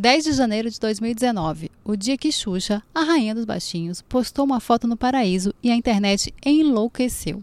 [0.00, 4.58] 10 de janeiro de 2019, o dia que Xuxa, a rainha dos baixinhos, postou uma
[4.58, 7.42] foto no paraíso e a internet enlouqueceu.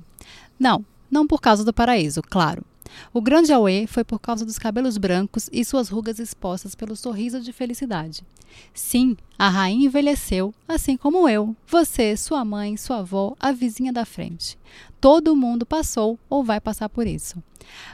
[0.57, 2.65] Não, não por causa do paraíso, claro.
[3.13, 7.39] O grande auê foi por causa dos cabelos brancos e suas rugas expostas pelo sorriso
[7.39, 8.23] de felicidade.
[8.74, 14.04] Sim, a rainha envelheceu, assim como eu, você, sua mãe, sua avó, a vizinha da
[14.04, 14.58] frente.
[15.00, 17.38] Todo mundo passou ou vai passar por isso.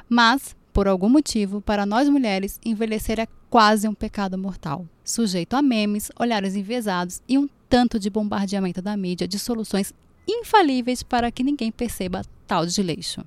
[0.07, 5.61] Mas, por algum motivo, para nós mulheres, envelhecer é quase um pecado mortal, sujeito a
[5.61, 9.93] memes, olhares enviesados e um tanto de bombardeamento da mídia de soluções
[10.27, 13.23] infalíveis para que ninguém perceba tal desleixo.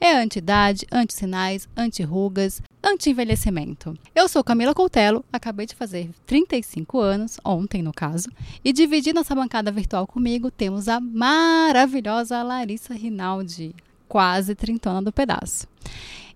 [0.00, 3.94] É anti-idade, anti-sinais, anti-rugas, anti-envelhecimento.
[4.14, 8.28] Eu sou Camila Coutelo, acabei de fazer 35 anos, ontem no caso,
[8.64, 13.74] e dividindo essa bancada virtual comigo temos a maravilhosa Larissa Rinaldi,
[14.08, 15.66] quase trintona do pedaço.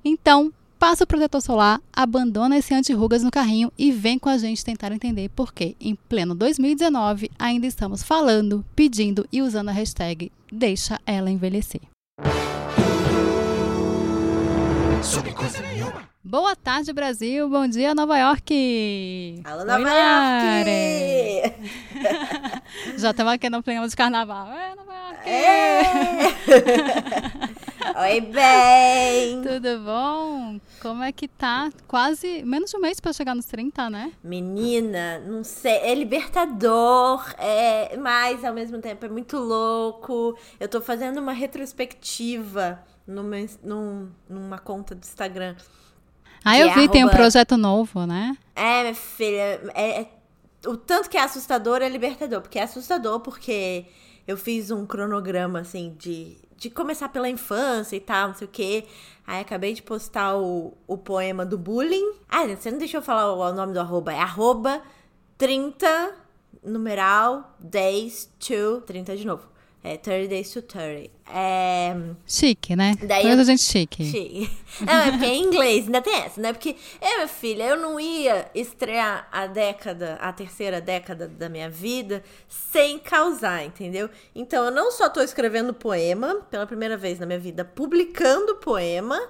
[0.05, 4.65] Então, passa o protetor solar, abandona esse anti-rugas no carrinho e vem com a gente
[4.65, 10.31] tentar entender por que, em pleno 2019, ainda estamos falando, pedindo e usando a hashtag
[10.53, 11.81] Deixa ela envelhecer.
[16.27, 17.47] Boa tarde, Brasil.
[17.51, 19.43] Bom dia, Nova York.
[19.45, 21.59] Alô, Nova Oi, York.
[22.97, 24.51] Já estamos aqui no programa de carnaval.
[24.51, 25.29] É, Nova York.
[25.29, 25.83] É.
[28.09, 29.43] Oi, bem.
[29.43, 30.59] Tudo bom?
[30.81, 31.71] Como é que tá?
[31.87, 34.11] Quase menos de um mês para chegar nos 30, né?
[34.25, 35.75] Menina, não sei.
[35.75, 40.39] É libertador, é, mas ao mesmo tempo é muito louco.
[40.59, 45.55] Eu tô fazendo uma retrospectiva numa, num, numa conta do Instagram.
[46.45, 46.93] Ah, eu vi, arroba...
[46.93, 48.37] tem um projeto novo, né?
[48.55, 50.09] É, minha filha, é, é,
[50.67, 53.87] o tanto que é assustador é libertador, porque é assustador porque
[54.27, 58.51] eu fiz um cronograma, assim, de, de começar pela infância e tal, não sei o
[58.51, 58.85] quê.
[59.27, 62.15] Aí acabei de postar o, o poema do bullying.
[62.29, 64.83] Ah, você não deixou eu falar o, o nome do arroba, é arroba
[65.39, 66.15] 30,
[66.63, 69.54] numeral, days to, 30 de novo.
[69.87, 71.11] É 30 Days to 30.
[71.31, 71.95] É...
[72.27, 72.95] Chique, né?
[73.07, 73.39] Daí eu...
[73.39, 74.03] a gente chique.
[74.03, 74.51] Chique.
[74.81, 76.55] Não, é porque é em inglês, ainda tem essa, né?
[76.55, 81.69] Porque, é, minha filha, eu não ia estrear a década, a terceira década da minha
[81.69, 84.09] vida sem causar, entendeu?
[84.35, 89.21] Então, eu não só tô escrevendo poema, pela primeira vez na minha vida, publicando poema,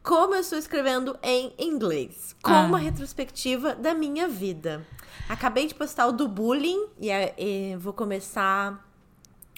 [0.00, 2.62] como eu estou escrevendo em inglês, com ah.
[2.62, 4.86] uma retrospectiva da minha vida.
[5.28, 8.93] Acabei de postar o do bullying e, e vou começar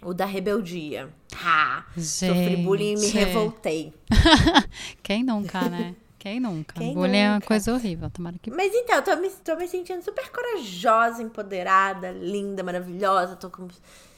[0.02, 1.08] o da rebeldia.
[1.34, 1.84] Ha!
[1.96, 2.34] Gente.
[2.34, 3.94] Sofri bullying e me revoltei.
[5.02, 5.94] Quem nunca, né?
[6.18, 6.74] Quem nunca?
[6.74, 7.18] Quem bullying nunca?
[7.18, 8.50] é uma coisa horrível, tomara que...
[8.50, 13.36] Mas então, tô me, tô me sentindo super corajosa, empoderada, linda, maravilhosa.
[13.36, 13.68] Tô com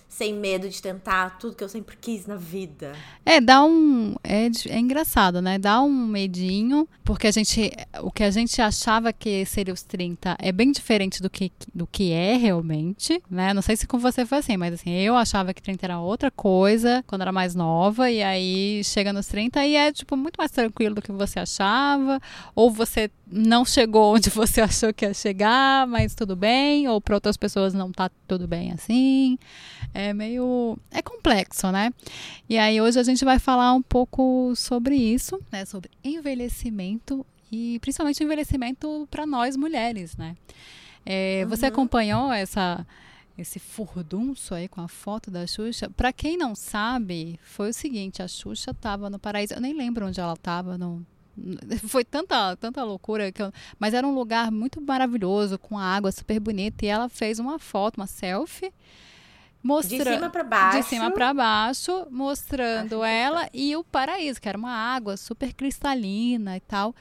[0.08, 2.92] sem medo de tentar tudo que eu sempre quis na vida.
[3.24, 4.14] É, dá um.
[4.24, 5.58] É, é engraçado, né?
[5.58, 7.70] Dá um medinho, porque a gente.
[8.02, 11.86] O que a gente achava que seria os 30 é bem diferente do que, do
[11.86, 13.52] que é realmente, né?
[13.52, 16.30] Não sei se com você foi assim, mas assim, eu achava que 30 era outra
[16.30, 20.50] coisa quando era mais nova, e aí chega nos 30 e é, tipo, muito mais
[20.50, 22.18] tranquilo do que você achava,
[22.54, 27.14] ou você não chegou onde você achou que ia chegar, mas tudo bem, ou para
[27.14, 29.38] outras pessoas não tá tudo bem assim.
[29.94, 31.92] É meio é complexo, né?
[32.48, 37.78] E aí hoje a gente vai falar um pouco sobre isso, né, sobre envelhecimento e
[37.80, 40.36] principalmente envelhecimento para nós mulheres, né?
[41.04, 41.50] É, uhum.
[41.50, 42.86] Você acompanhou essa
[43.36, 45.88] esse furdunço aí com a foto da Xuxa.
[45.90, 49.54] Para quem não sabe, foi o seguinte: a Xuxa estava no paraíso.
[49.54, 51.06] Eu nem lembro onde ela estava, no
[51.86, 56.10] foi tanta, tanta loucura que eu, mas era um lugar muito maravilhoso com a água
[56.10, 58.72] super bonita e ela fez uma foto, uma selfie
[59.62, 64.48] mostrando de cima para baixo, de cima para baixo, mostrando ela e o paraíso, que
[64.48, 66.94] era uma água super cristalina e tal.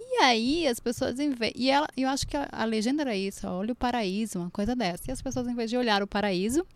[0.00, 3.16] E aí as pessoas em vez, e ela, eu acho que a, a legenda era
[3.16, 5.04] isso, olha o paraíso, uma coisa dessa.
[5.08, 6.66] E as pessoas em vez de olhar o paraíso,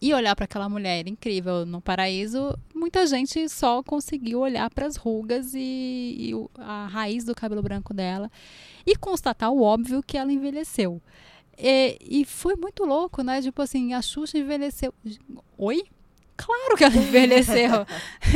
[0.00, 4.96] e olhar para aquela mulher incrível no paraíso, muita gente só conseguiu olhar para as
[4.96, 8.30] rugas e, e, a raiz do cabelo branco dela
[8.86, 11.02] e constatar o óbvio que ela envelheceu.
[11.62, 13.40] E, e foi muito louco, né?
[13.42, 14.92] Tipo assim, a Xuxa envelheceu.
[15.58, 15.84] Oi?
[16.36, 17.86] Claro que ela envelheceu.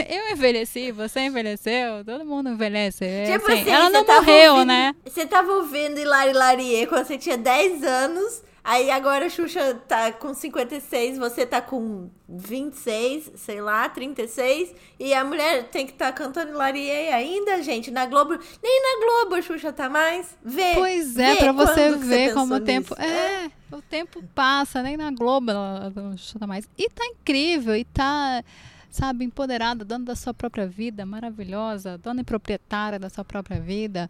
[0.09, 3.05] Eu envelheci, você envelheceu, todo mundo envelhece.
[3.05, 4.95] É tipo assim, assim, ela não morreu, ouvindo, né?
[5.07, 10.11] Você tava ouvindo Hilari Larie quando você tinha 10 anos Aí agora a Xuxa tá
[10.11, 14.75] com 56, você tá com 26, sei lá, 36.
[14.99, 17.91] E a mulher tem que estar tá cantando Larie ainda, gente.
[17.91, 18.39] Na Globo.
[18.63, 20.35] Nem na Globo a Xuxa tá mais.
[20.43, 20.73] Vê.
[20.73, 22.95] Pois é, pra você ver você como o tempo.
[22.99, 26.67] É, é, o tempo passa, nem na Globo a Xuxa tá mais.
[26.79, 28.43] E tá incrível, e tá
[28.95, 34.09] sabe, empoderada, dona da sua própria vida, maravilhosa, dona e proprietária da sua própria vida.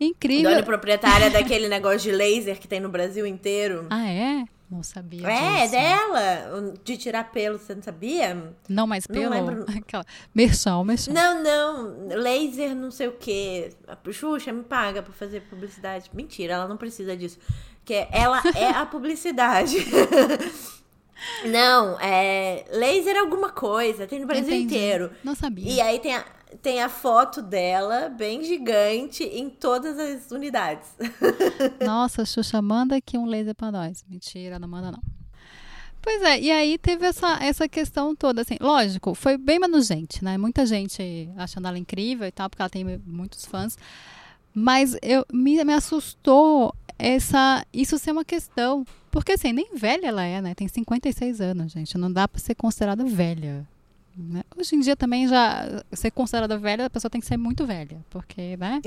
[0.00, 0.50] Incrível.
[0.50, 3.86] Dona proprietária daquele negócio de laser que tem no Brasil inteiro.
[3.90, 4.44] Ah, é?
[4.70, 5.72] Não sabia É, disso.
[5.72, 6.74] dela.
[6.84, 8.34] De tirar pelo, você não sabia?
[8.68, 9.30] Não Não pelo?
[9.34, 9.64] lembro.
[9.76, 10.04] Aquela...
[10.34, 11.14] Merchão, merchão.
[11.14, 12.08] Não, não.
[12.18, 13.70] Laser não sei o quê.
[13.86, 16.10] A Xuxa me paga pra fazer publicidade.
[16.12, 17.38] Mentira, ela não precisa disso.
[17.82, 19.76] Que ela é a publicidade.
[21.46, 22.64] não, é.
[22.70, 24.06] Laser é alguma coisa.
[24.06, 24.64] Tem no Brasil Entendi.
[24.74, 25.10] inteiro.
[25.24, 25.72] Não sabia.
[25.72, 26.24] E aí tem a,
[26.62, 30.88] tem a foto dela, bem gigante, em todas as unidades.
[31.84, 34.04] Nossa, Xuxa, manda aqui um laser pra nós.
[34.08, 35.02] Mentira, não manda não.
[36.00, 40.24] Pois é, e aí teve essa, essa questão toda, assim, lógico, foi bem menos gente,
[40.24, 40.38] né?
[40.38, 43.76] Muita gente achando ela incrível e tal, porque ela tem muitos fãs.
[44.54, 48.84] Mas eu, me, me assustou essa, isso ser uma questão.
[49.10, 50.54] Porque, assim, nem velha ela é, né?
[50.54, 51.96] Tem 56 anos, gente.
[51.96, 53.66] Não dá pra ser considerada velha.
[54.22, 54.42] Né?
[54.56, 58.04] Hoje em dia também já ser considerada velha, a pessoa tem que ser muito velha.
[58.10, 58.80] Porque, né?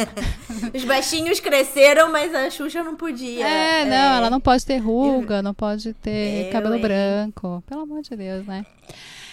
[0.74, 3.46] Os baixinhos cresceram, mas a Xuxa não podia.
[3.46, 6.82] É, não, ela não pode ter ruga, não pode ter Eu, cabelo hein?
[6.82, 7.62] branco.
[7.66, 8.64] Pelo amor de Deus, né?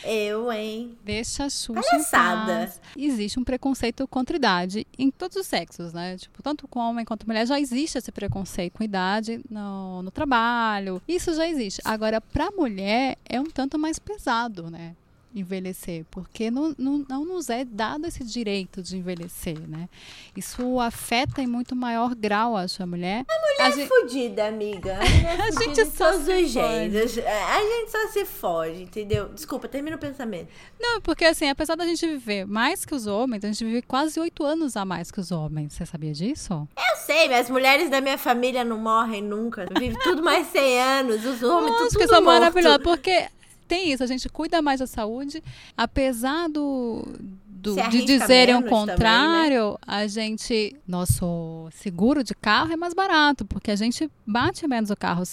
[0.04, 0.98] Eu, hein?
[1.04, 2.72] Deixa a Xuxa Palhaçada.
[2.98, 6.18] Existe um preconceito contra idade em todos os sexos, né?
[6.18, 11.02] Tipo, tanto com homem quanto mulher já existe esse preconceito com idade no, no trabalho.
[11.08, 11.82] Isso já existe.
[11.84, 14.96] Agora, pra mulher é um tanto mais pesado, né?
[15.34, 19.88] Envelhecer, porque não, não, não nos é dado esse direito de envelhecer, né?
[20.36, 23.26] Isso afeta em muito maior grau, acho, a mulher.
[23.60, 24.96] A É gente- fudida, amiga.
[24.96, 27.18] A, mulher é A gente só todos se os jeitos.
[27.20, 29.30] A gente só se foge, entendeu?
[29.30, 30.48] Desculpa, termina o pensamento.
[30.80, 34.20] Não, porque assim, apesar da gente viver mais que os homens, a gente vive quase
[34.20, 35.74] oito anos a mais que os homens.
[35.74, 36.68] Você sabia disso?
[36.76, 39.68] Eu sei, mas as mulheres da minha família não morrem nunca.
[39.78, 41.24] Vive tudo mais 100 anos.
[41.26, 42.26] Os homens Nossa, tudo, que tudo isso é morto.
[42.40, 42.80] maravilhoso.
[42.80, 43.28] Porque
[43.70, 45.42] tem isso, a gente cuida mais da saúde,
[45.78, 47.06] apesar do.
[47.48, 48.94] do- de dizerem o menos também, né?
[48.94, 50.76] contrário, a gente.
[50.88, 55.24] Nosso seguro de carro é mais barato, porque a gente bate menos o carro.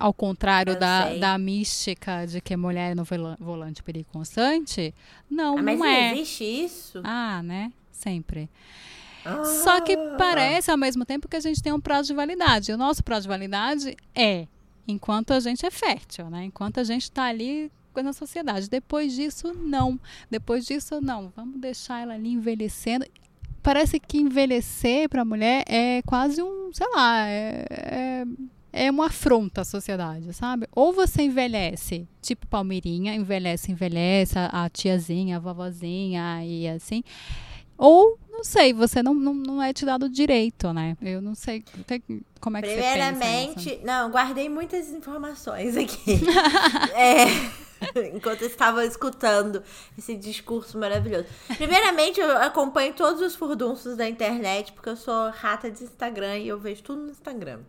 [0.00, 1.20] Ao contrário Eu da, sei.
[1.20, 4.92] da mística de que mulher no vola- volante perigo constante,
[5.30, 6.12] não, Ah, mas não é.
[6.12, 7.00] existe isso?
[7.04, 7.72] Ah, né?
[7.92, 8.50] Sempre.
[9.24, 9.44] Ah.
[9.44, 12.72] Só que parece ao mesmo tempo que a gente tem um prazo de validade.
[12.72, 14.48] O nosso prazo de validade é
[14.86, 16.44] enquanto a gente é fértil, né?
[16.44, 17.70] Enquanto a gente está ali
[18.02, 18.68] na sociedade.
[18.68, 19.98] Depois disso, não.
[20.30, 21.32] Depois disso, não.
[21.34, 23.06] Vamos deixar ela ali envelhecendo.
[23.62, 28.24] Parece que envelhecer para a mulher é quase um, sei lá, é, é,
[28.84, 30.68] é uma afronta à sociedade, sabe?
[30.70, 37.02] Ou você envelhece, tipo Palmeirinha, envelhece, envelhece, a, a tiazinha, a vovozinha e assim.
[37.78, 40.96] Ou, não sei, você não, não, não é te dado direito, né?
[41.02, 41.64] Eu não sei
[42.40, 42.90] como é que você pensa.
[42.90, 46.20] Primeiramente, não, guardei muitas informações aqui.
[46.94, 47.26] É,
[48.14, 49.62] enquanto eu estava escutando
[49.98, 51.26] esse discurso maravilhoso.
[51.56, 56.48] Primeiramente, eu acompanho todos os furdunços da internet, porque eu sou rata de Instagram e
[56.48, 57.60] eu vejo tudo no Instagram.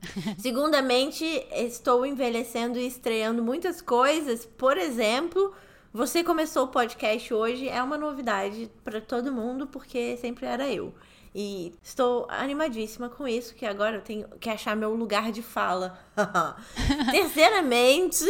[0.38, 4.44] Segundamente, estou envelhecendo e estreando muitas coisas.
[4.44, 5.54] Por exemplo,
[5.92, 10.94] você começou o podcast hoje, é uma novidade para todo mundo, porque sempre era eu.
[11.34, 15.98] E estou animadíssima com isso, que agora eu tenho que achar meu lugar de fala.
[17.10, 18.24] Terceiramente,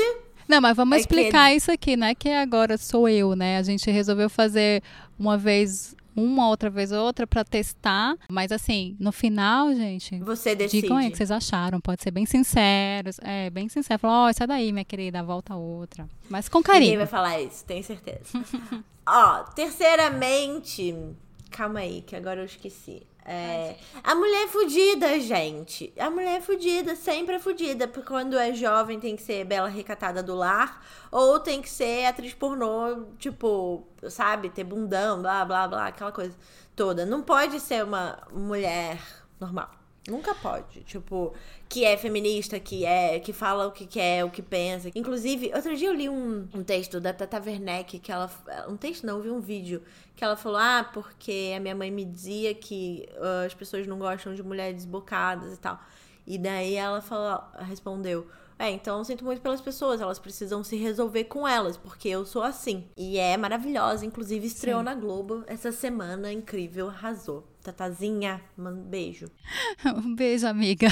[0.46, 2.14] Não, mas vamos explicar isso aqui, né?
[2.14, 3.58] Que agora sou eu, né?
[3.58, 4.82] A gente resolveu fazer
[5.18, 8.16] uma vez, uma outra vez outra pra testar.
[8.28, 10.82] Mas assim, no final, gente, você decide.
[10.82, 11.80] digam aí o que vocês acharam.
[11.80, 13.18] Pode ser bem sinceros.
[13.22, 13.98] É, bem sincero.
[14.00, 16.08] Falar, ó, sai daí, minha querida, volta outra.
[16.28, 16.98] Mas com Ninguém carinho.
[16.98, 18.18] vai falar isso, tenho certeza.
[19.10, 20.94] Ó, terceiramente.
[21.50, 23.02] Calma aí, que agora eu esqueci.
[23.30, 25.92] É, a mulher é fudida, gente.
[25.98, 27.86] A mulher é fudida, sempre é fudida.
[27.86, 30.82] Porque quando é jovem tem que ser bela recatada do lar.
[31.12, 34.48] Ou tem que ser atriz pornô, tipo, sabe?
[34.48, 36.34] Ter bundão, blá, blá, blá, aquela coisa
[36.74, 37.04] toda.
[37.04, 38.98] Não pode ser uma mulher
[39.38, 39.77] normal.
[40.08, 40.80] Nunca pode.
[40.84, 41.34] Tipo,
[41.68, 44.90] que é feminista, que é, que fala o que quer, o que pensa.
[44.94, 48.30] Inclusive, outro dia eu li um, um texto da Tata Werneck, que ela.
[48.68, 49.82] Um texto não, eu vi um vídeo.
[50.16, 53.98] Que ela falou: Ah, porque a minha mãe me dizia que ah, as pessoas não
[53.98, 55.78] gostam de mulheres desbocadas e tal.
[56.26, 58.26] E daí ela falou, respondeu.
[58.58, 62.26] É, então eu sinto muito pelas pessoas, elas precisam se resolver com elas, porque eu
[62.26, 62.88] sou assim.
[62.96, 64.84] E é maravilhosa, inclusive estreou Sim.
[64.84, 67.46] na Globo essa semana, incrível, arrasou.
[67.62, 69.26] Tatazinha, manda um beijo.
[69.84, 70.88] Um beijo, amiga.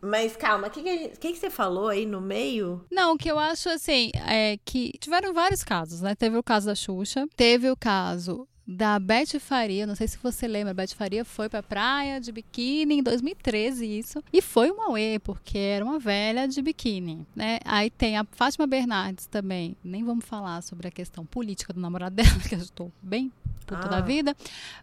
[0.00, 2.84] Mas calma, o que, que, que você falou aí no meio?
[2.90, 6.14] Não, o que eu acho assim é que tiveram vários casos, né?
[6.14, 10.46] Teve o caso da Xuxa, teve o caso da Beth Faria, não sei se você
[10.46, 15.18] lembra, Beth Faria foi pra praia de biquíni em 2013 isso, e foi uma uê,
[15.18, 17.58] porque era uma velha de biquíni, né?
[17.64, 22.14] Aí tem a Fátima Bernardes também, nem vamos falar sobre a questão política do namorado
[22.16, 23.32] dela, que eu estou bem
[23.66, 23.88] puta ah.
[23.88, 24.36] da vida.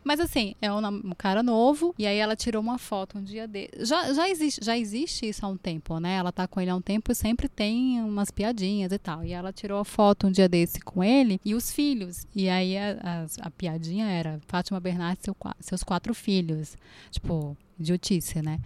[0.03, 3.47] Mas assim, é um, um, cara novo, e aí ela tirou uma foto um dia
[3.47, 3.69] dele.
[3.79, 6.15] Já, já, existe, já existe isso há um tempo, né?
[6.15, 9.23] Ela tá com ele há um tempo e sempre tem umas piadinhas e tal.
[9.23, 12.25] E ela tirou a foto um dia desse com ele e os filhos.
[12.35, 16.77] E aí a, a, a piadinha era Fátima Bernardes seu, seus quatro filhos.
[17.11, 18.59] Tipo, idiotice, né?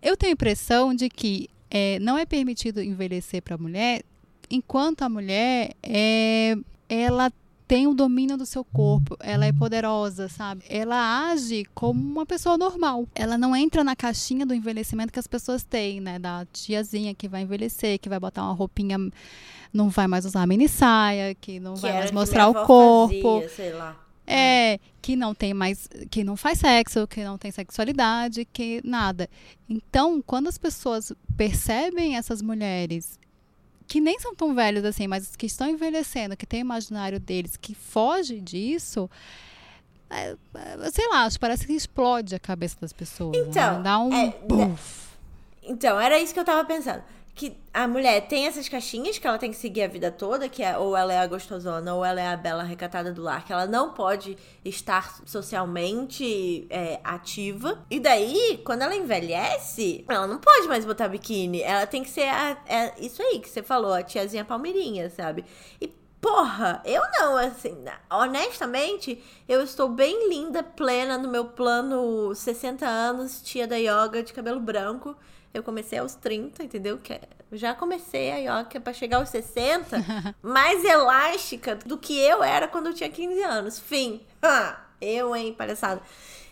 [0.00, 4.02] Eu tenho a impressão de que é, não é permitido envelhecer para a mulher
[4.50, 6.56] enquanto a mulher é,
[6.88, 7.32] ela
[7.66, 10.62] tem o domínio do seu corpo, ela é poderosa, sabe?
[10.68, 13.08] Ela age como uma pessoa normal.
[13.14, 16.18] Ela não entra na caixinha do envelhecimento que as pessoas têm, né?
[16.18, 18.98] Da tiazinha que vai envelhecer, que vai botar uma roupinha,
[19.72, 23.40] não vai mais usar mini saia, que não que vai mais mostrar o corpo.
[23.40, 23.96] Fazia, sei lá.
[24.32, 29.28] É, que não tem mais, que não faz sexo, que não tem sexualidade, que nada.
[29.68, 33.18] Então, quando as pessoas percebem essas mulheres
[33.86, 37.58] que nem são tão velhos assim, mas que estão envelhecendo, que tem o imaginário deles,
[37.58, 39.10] que foge disso,
[40.08, 43.36] é, é, sei lá, parece que explode a cabeça das pessoas.
[43.36, 43.44] Né?
[43.48, 43.82] Então, né?
[43.82, 44.34] dá um é,
[45.62, 47.02] Então, era isso que eu tava pensando
[47.34, 50.62] que a mulher tem essas caixinhas que ela tem que seguir a vida toda, que
[50.62, 53.52] é ou ela é a gostosona ou ela é a bela recatada do lar, que
[53.52, 57.84] ela não pode estar socialmente é, ativa.
[57.90, 61.62] E daí, quando ela envelhece, ela não pode mais botar biquíni.
[61.62, 65.44] Ela tem que ser a, é isso aí que você falou, a tiazinha palmeirinha, sabe?
[65.80, 67.76] E Porra, eu não, assim,
[68.08, 74.32] honestamente, eu estou bem linda, plena no meu plano 60 anos, tia da yoga de
[74.32, 75.16] cabelo branco.
[75.52, 76.98] Eu comecei aos 30, entendeu?
[76.98, 77.20] Que é,
[77.52, 79.96] já comecei a yoga para chegar aos 60,
[80.42, 83.78] mais elástica do que eu era quando eu tinha 15 anos.
[83.78, 84.22] Fim.
[85.00, 86.00] eu, hein, palhaçada.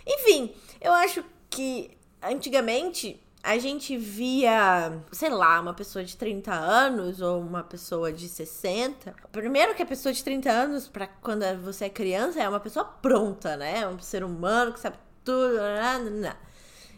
[0.06, 7.22] Enfim, eu acho que antigamente a gente via, sei lá, uma pessoa de 30 anos
[7.22, 9.14] ou uma pessoa de 60.
[9.32, 12.84] Primeiro que a pessoa de 30 anos, para quando você é criança, é uma pessoa
[12.84, 13.80] pronta, né?
[13.80, 15.56] É um ser humano que sabe tudo.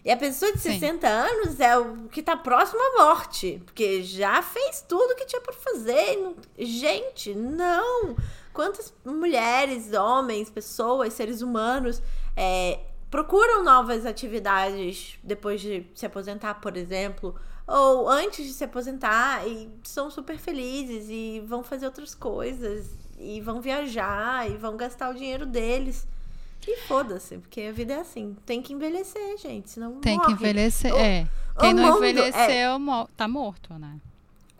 [0.05, 0.73] E a pessoa de Sim.
[0.73, 3.63] 60 anos é o que tá próximo à morte.
[3.65, 6.35] Porque já fez tudo que tinha por fazer.
[6.59, 8.17] Gente, não!
[8.53, 12.03] Quantas mulheres, homens, pessoas, seres humanos
[12.37, 12.81] é,
[13.11, 17.35] procuram novas atividades depois de se aposentar, por exemplo,
[17.67, 23.41] ou antes de se aposentar e são super felizes e vão fazer outras coisas e
[23.41, 26.07] vão viajar e vão gastar o dinheiro deles.
[26.67, 28.37] E foda-se, porque a vida é assim.
[28.47, 30.27] Tem que envelhecer, gente, senão Tem morre.
[30.27, 31.27] que envelhecer, o, é.
[31.59, 33.07] Quem não envelheceu é...
[33.17, 34.01] tá morto, né?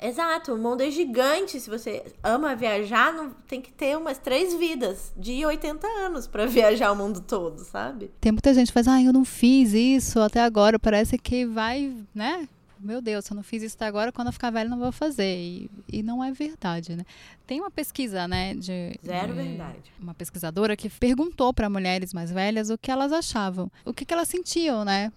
[0.03, 1.61] Exato, o mundo é gigante.
[1.61, 6.45] Se você ama viajar, não, tem que ter umas três vidas de 80 anos para
[6.47, 8.11] viajar o mundo todo, sabe?
[8.21, 10.77] Tem muita gente que faz, ah, eu não fiz isso até agora.
[10.77, 12.49] Parece que vai, né?
[12.83, 14.93] Meu Deus, se eu não fiz isso até agora, quando eu ficar velho não vou
[14.93, 15.37] fazer.
[15.37, 17.05] E, e não é verdade, né?
[17.47, 18.99] Tem uma pesquisa, né, de...
[19.05, 19.93] Zero verdade.
[20.01, 24.13] Uma pesquisadora que perguntou para mulheres mais velhas o que elas achavam, o que, que
[24.13, 25.13] elas sentiam, né,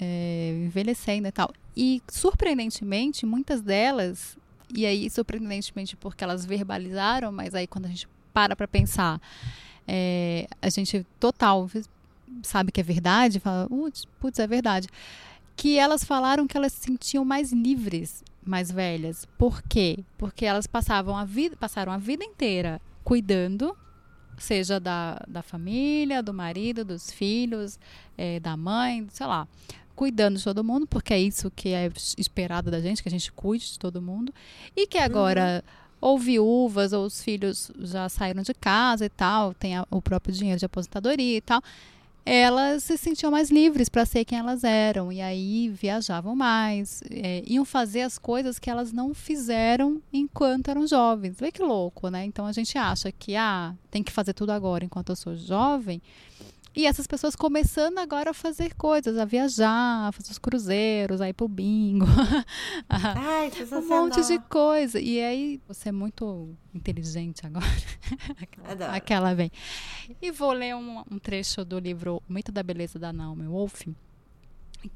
[0.00, 1.52] é, envelhecendo e tal.
[1.76, 4.36] E, surpreendentemente, muitas delas,
[4.74, 9.20] e aí, surpreendentemente porque elas verbalizaram, mas aí quando a gente para para pensar,
[9.86, 11.68] é, a gente total
[12.42, 13.68] sabe que é verdade, fala,
[14.18, 14.88] putz, é verdade
[15.56, 19.26] que elas falaram que elas se sentiam mais livres, mais velhas.
[19.38, 20.04] Por quê?
[20.18, 23.76] Porque elas passavam a vida, passaram a vida inteira cuidando,
[24.38, 27.78] seja da, da família, do marido, dos filhos,
[28.16, 29.46] é, da mãe, sei lá,
[29.94, 33.30] cuidando de todo mundo, porque é isso que é esperado da gente, que a gente
[33.32, 34.32] cuide de todo mundo,
[34.74, 35.62] e que agora
[36.00, 36.08] uhum.
[36.10, 40.34] ou viúvas ou os filhos já saíram de casa e tal, tem a, o próprio
[40.34, 41.62] dinheiro de aposentadoria e tal
[42.24, 47.42] elas se sentiam mais livres para ser quem elas eram e aí viajavam mais, é,
[47.46, 51.36] iam fazer as coisas que elas não fizeram enquanto eram jovens.
[51.38, 52.24] Vê que louco, né?
[52.24, 56.00] Então a gente acha que ah, tem que fazer tudo agora enquanto eu sou jovem.
[56.74, 61.28] E essas pessoas começando agora a fazer coisas, a viajar, a fazer os cruzeiros, a
[61.28, 62.06] ir pro bingo.
[62.88, 64.98] Ai, um monte de coisa.
[64.98, 67.66] E aí, você é muito inteligente agora.
[68.40, 69.50] Aquela, aquela vem.
[70.20, 73.82] E vou ler um, um, trecho do livro O Mito da Beleza da Naomi Wolf,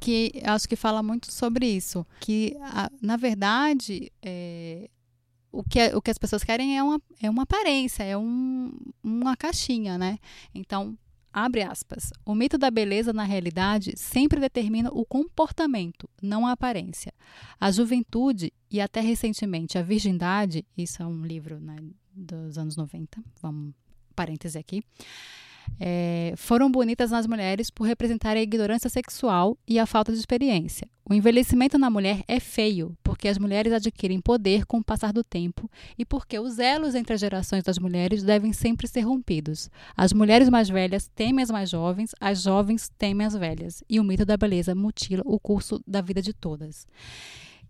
[0.01, 2.07] que acho que fala muito sobre isso.
[2.21, 4.89] Que, a, na verdade, é,
[5.53, 9.37] o que, o que as pessoas querem é uma, é uma aparência, é um, uma
[9.37, 10.19] caixinha, né?
[10.55, 10.97] Então,
[11.39, 12.15] Abre aspas.
[12.25, 17.13] O mito da beleza, na realidade, sempre determina o comportamento, não a aparência.
[17.61, 21.77] A juventude e até recentemente a virgindade, isso é um livro né,
[22.11, 23.75] dos anos 90, vamos
[24.15, 24.83] parêntese aqui,
[25.81, 30.89] é, foram bonitas nas mulheres por representarem a ignorância sexual e a falta de experiência.
[31.09, 35.23] O envelhecimento na mulher é feio, porque as mulheres adquirem poder com o passar do
[35.23, 39.71] tempo e porque os elos entre as gerações das mulheres devem sempre ser rompidos.
[39.97, 44.05] As mulheres mais velhas temem as mais jovens, as jovens temem as velhas, e o
[44.05, 46.89] mito da beleza mutila o curso da vida de todas.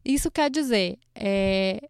[0.03, 1.87] Isso quer dizer, é,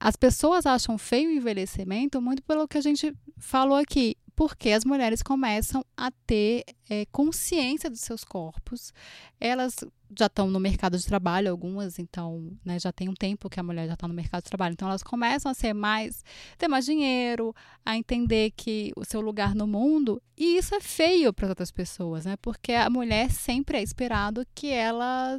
[0.00, 4.84] as pessoas acham feio o envelhecimento muito pelo que a gente falou aqui porque as
[4.84, 8.92] mulheres começam a ter é, consciência dos seus corpos.
[9.40, 9.74] Elas
[10.16, 13.64] já estão no mercado de trabalho, algumas, então, né, já tem um tempo que a
[13.64, 14.74] mulher já está no mercado de trabalho.
[14.74, 16.22] Então, elas começam a ser mais,
[16.56, 17.52] ter mais dinheiro,
[17.84, 20.22] a entender que o seu lugar no mundo.
[20.36, 22.36] E isso é feio para outras pessoas, né?
[22.40, 25.36] Porque a mulher sempre é esperado que ela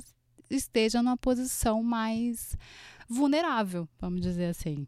[0.50, 2.54] esteja numa posição mais
[3.08, 4.86] vulnerável, vamos dizer assim.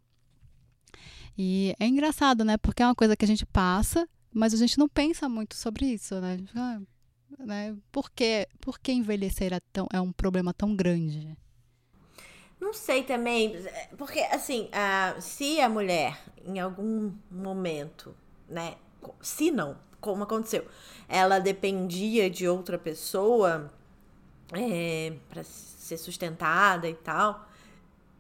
[1.38, 2.58] E é engraçado, né?
[2.58, 5.86] Porque é uma coisa que a gente passa, mas a gente não pensa muito sobre
[5.86, 6.38] isso, né?
[6.56, 6.80] Ah,
[7.40, 7.76] né?
[7.92, 11.38] Por, que, por que envelhecer é, tão, é um problema tão grande?
[12.60, 13.56] Não sei também,
[13.98, 14.70] porque assim,
[15.20, 18.16] se a mulher em algum momento,
[18.48, 18.76] né,
[19.20, 20.68] se não, como aconteceu,
[21.10, 23.74] ela dependia de outra pessoa
[24.54, 27.48] é, para ser sustentada e tal,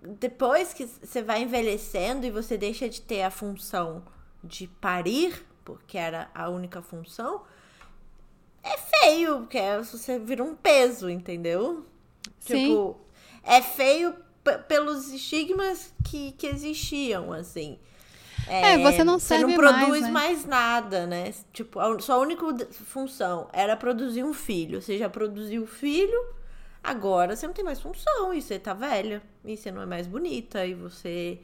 [0.01, 4.03] depois que você vai envelhecendo e você deixa de ter a função
[4.43, 7.43] de parir, porque era a única função,
[8.63, 11.85] é feio, porque é, você vira um peso, entendeu?
[12.39, 12.69] Sim.
[12.69, 12.97] Tipo,
[13.43, 14.15] é feio
[14.67, 17.79] pelos estigmas que, que existiam, assim.
[18.47, 20.11] É, é, você não serve Você não produz mais, né?
[20.11, 21.31] mais, nada, né?
[21.53, 24.81] Tipo, a sua única função era produzir um filho.
[24.81, 26.19] Você já produziu o filho,
[26.83, 29.21] Agora você não tem mais função e você tá velha.
[29.45, 30.65] E você não é mais bonita.
[30.65, 31.39] E você.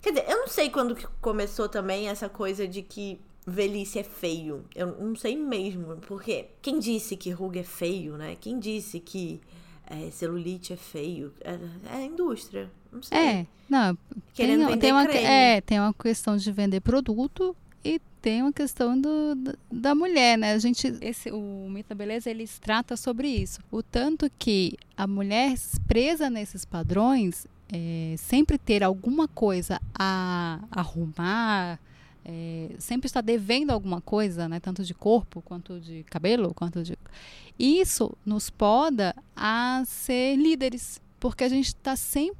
[0.00, 4.04] Quer dizer, eu não sei quando que começou também essa coisa de que velhice é
[4.04, 4.64] feio.
[4.74, 5.96] Eu não sei mesmo.
[6.06, 8.36] Porque quem disse que ruga é feio, né?
[8.40, 9.40] Quem disse que
[9.86, 11.32] é, celulite é feio?
[11.40, 11.58] É,
[11.92, 12.70] é, a indústria.
[12.92, 13.18] Não sei.
[13.18, 13.98] É, não.
[14.34, 15.24] Querendo tem, vender tem uma, creme.
[15.24, 19.34] é, tem uma questão de vender produto e tem uma questão do,
[19.70, 20.52] da mulher, né?
[20.52, 23.60] A gente, esse, o mito da beleza, ele trata sobre isso.
[23.70, 25.54] O tanto que a mulher
[25.86, 31.78] presa nesses padrões, é, sempre ter alguma coisa a arrumar,
[32.24, 34.60] é, sempre está devendo alguma coisa, né?
[34.60, 36.98] Tanto de corpo quanto de cabelo, quanto de
[37.58, 42.39] isso nos poda a ser líderes, porque a gente está sempre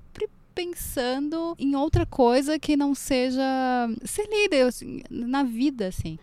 [0.54, 3.42] pensando em outra coisa que não seja
[4.04, 6.18] ser líder assim, na vida, assim.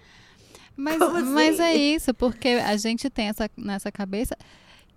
[0.76, 1.64] Mas, Como mas assim?
[1.64, 4.38] é isso, porque a gente tem essa nessa cabeça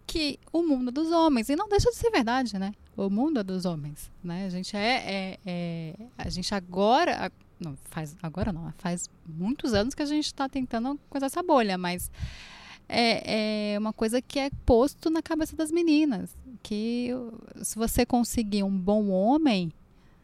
[0.07, 2.73] que o mundo é dos homens, e não deixa de ser verdade, né?
[2.97, 4.45] O mundo é dos homens, né?
[4.45, 9.95] A gente é, é, é a gente agora, não faz agora não, faz muitos anos
[9.95, 12.11] que a gente está tentando coisar essa bolha, mas
[12.89, 16.37] é, é uma coisa que é posto na cabeça das meninas.
[16.63, 17.11] Que
[17.63, 19.73] se você conseguir um bom homem,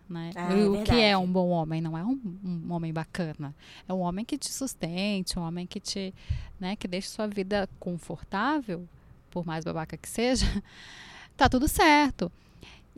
[0.09, 0.31] né?
[0.35, 1.81] Ah, é o que é um bom homem?
[1.81, 3.55] Não é um, um homem bacana.
[3.89, 6.15] É um homem que te sustente, um homem que te,
[6.61, 8.89] né, que deixe sua vida confortável,
[9.31, 10.47] por mais babaca que seja,
[11.37, 12.31] tá tudo certo.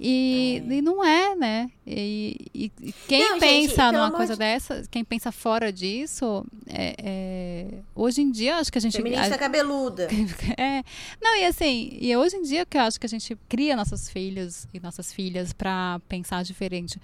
[0.00, 0.74] E, É.
[0.74, 1.70] e não é, né?
[1.84, 5.72] E, e- e quem Não, gente, pensa pelo numa coisa de- dessa, quem pensa fora
[5.72, 10.06] disso, é, é- hoje em dia acho que a gente Feminista a- cabeluda.
[10.56, 10.84] é.
[11.20, 14.08] Não, e assim, e hoje em dia que eu acho que a gente cria nossos
[14.08, 17.00] filhos e nossas filhas pra pensar diferente.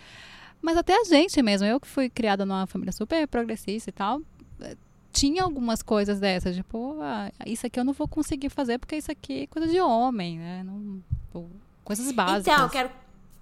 [0.62, 4.20] Mas até a gente mesmo, eu que fui criada numa família super progressista e tal,
[4.60, 4.76] eh,
[5.12, 9.10] tinha algumas coisas dessas, tipo, ah, isso aqui eu não vou conseguir fazer porque isso
[9.10, 10.62] aqui é coisa de homem, né?
[10.64, 11.02] Não,
[11.34, 11.50] ou
[11.84, 12.46] coisas básicas.
[12.46, 12.90] Então, eu quero,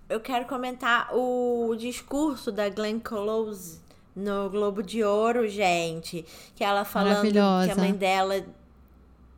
[0.08, 3.80] eu quero comentar o discurso da Glenn Close
[4.14, 6.24] no Globo de Ouro, gente.
[6.54, 8.44] Que ela falando que a mãe dela.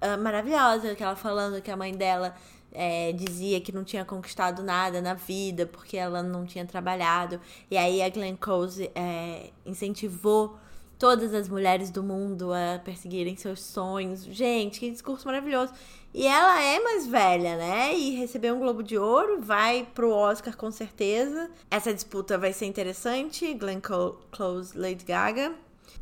[0.01, 2.35] ah, maravilhosa, que ela falando que a mãe dela
[2.73, 7.41] é, dizia que não tinha conquistado nada na vida porque ela não tinha trabalhado.
[7.71, 10.59] E aí a Glenn Close é, incentivou
[11.05, 14.25] todas as mulheres do mundo a perseguirem seus sonhos.
[14.25, 15.71] Gente, que discurso maravilhoso.
[16.15, 17.95] E ela é mais velha, né?
[17.95, 21.51] E recebeu um Globo de Ouro, vai pro Oscar com certeza.
[21.71, 23.53] Essa disputa vai ser interessante.
[23.53, 25.53] Glenn Clo- Close, Lady Gaga.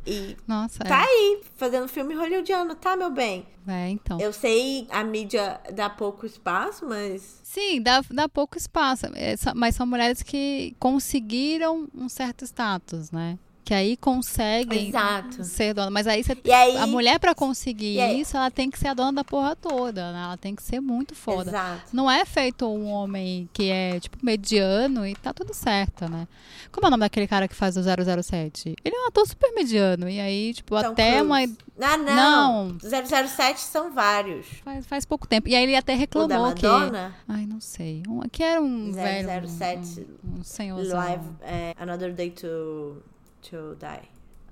[0.07, 3.45] E Nossa, tá aí, fazendo filme hollywoodiano, tá, meu bem?
[3.67, 4.17] é, é, então.
[4.21, 7.41] Eu sei a mídia dá pouco espaço, mas.
[7.43, 13.37] Sim, dá, dá pouco espaço, é, mas são mulheres que conseguiram um certo status, né?
[13.63, 15.43] Que aí conseguem Exato.
[15.43, 15.89] ser dona.
[15.89, 19.13] Mas aí, você, aí- a mulher para conseguir isso, ela tem que ser a dona
[19.13, 20.23] da porra toda, né?
[20.23, 21.49] Ela tem que ser muito foda.
[21.49, 21.81] Exato.
[21.93, 26.27] Não é feito um homem que é, tipo, mediano e tá tudo certo, né?
[26.71, 28.75] Como é o nome daquele cara que faz o 007?
[28.83, 30.09] Ele é um ator super mediano.
[30.09, 31.25] E aí, tipo, Tom até Cruise.
[31.25, 31.39] uma.
[31.81, 32.69] Ah, não.
[32.69, 32.77] Não.
[32.79, 34.45] 007 são vários.
[34.63, 35.47] Faz, faz pouco tempo.
[35.49, 36.65] E aí ele até O da reclamou que.
[36.67, 38.03] Madonna, Ai, não sei.
[38.07, 39.47] Um, que era um velho.
[39.47, 40.97] 007 Um, um senhorzão.
[40.97, 43.01] Live, é, Another Day to,
[43.49, 44.09] to Die.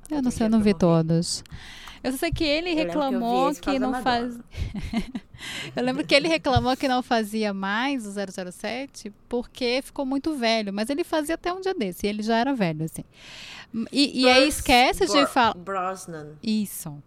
[0.09, 0.79] Eu não sei, eu não vi morrer.
[0.79, 1.43] todos.
[2.03, 4.35] Eu sei que ele que reclamou que, da não faz.
[5.75, 8.11] eu lembro que ele reclamou que não fazia mais o
[8.51, 10.73] 007 porque ficou muito velho.
[10.73, 12.05] Mas ele fazia até um dia desse.
[12.05, 13.03] E ele já era velho, assim.
[13.91, 15.53] E, e aí esquece de Bro- falar.
[15.53, 16.31] Brosnan.
[16.43, 17.01] Isso.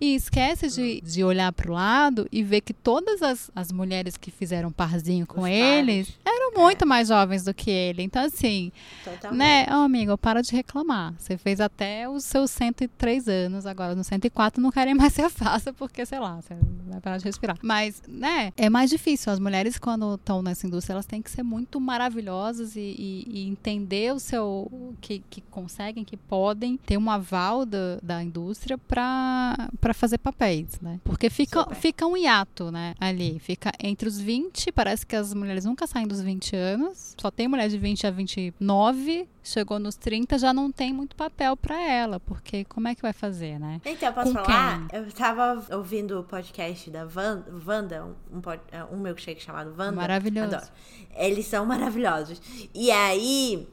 [0.00, 4.30] E esquece de, de olhar pro lado e ver que todas as, as mulheres que
[4.30, 6.18] fizeram parzinho com Os eles pares.
[6.24, 8.02] eram muito mais jovens do que ele.
[8.02, 8.70] Então, assim,
[9.04, 9.38] Totalmente.
[9.38, 11.14] né, ô amigo, para de reclamar.
[11.18, 15.72] Você fez até os seus 103 anos, agora no 104 não querem mais ser faça,
[15.72, 16.54] porque, sei lá, você
[16.86, 17.56] vai parar de respirar.
[17.62, 19.32] Mas, né, é mais difícil.
[19.32, 23.48] As mulheres, quando estão nessa indústria, elas têm que ser muito maravilhosas e, e- e
[23.48, 24.94] entender o seu.
[25.00, 31.00] Que, que conseguem, que podem ter um aval da, da indústria para fazer papéis, né?
[31.04, 31.74] Porque fica, Super.
[31.74, 33.38] fica um hiato, né, ali.
[33.40, 37.14] Fica entre os 20, parece que as mulheres nunca saem dos 20 anos.
[37.20, 39.28] Só tem mulher de 20 a 29.
[39.42, 43.12] Chegou nos 30, já não tem muito papel para ela, porque como é que vai
[43.12, 43.78] fazer, né?
[43.84, 44.86] Então, posso Com falar?
[44.90, 49.92] Eu tava ouvindo o podcast da Van- Wanda, um, pod- um milkshake chamado Wanda.
[49.92, 50.54] Maravilhoso.
[50.56, 50.70] Adoro.
[51.14, 52.40] Eles são maravilhosos.
[52.74, 53.68] E aí,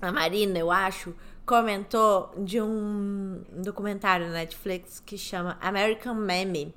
[0.00, 6.74] a Marina, eu acho, comentou de um documentário na Netflix que chama American Meme,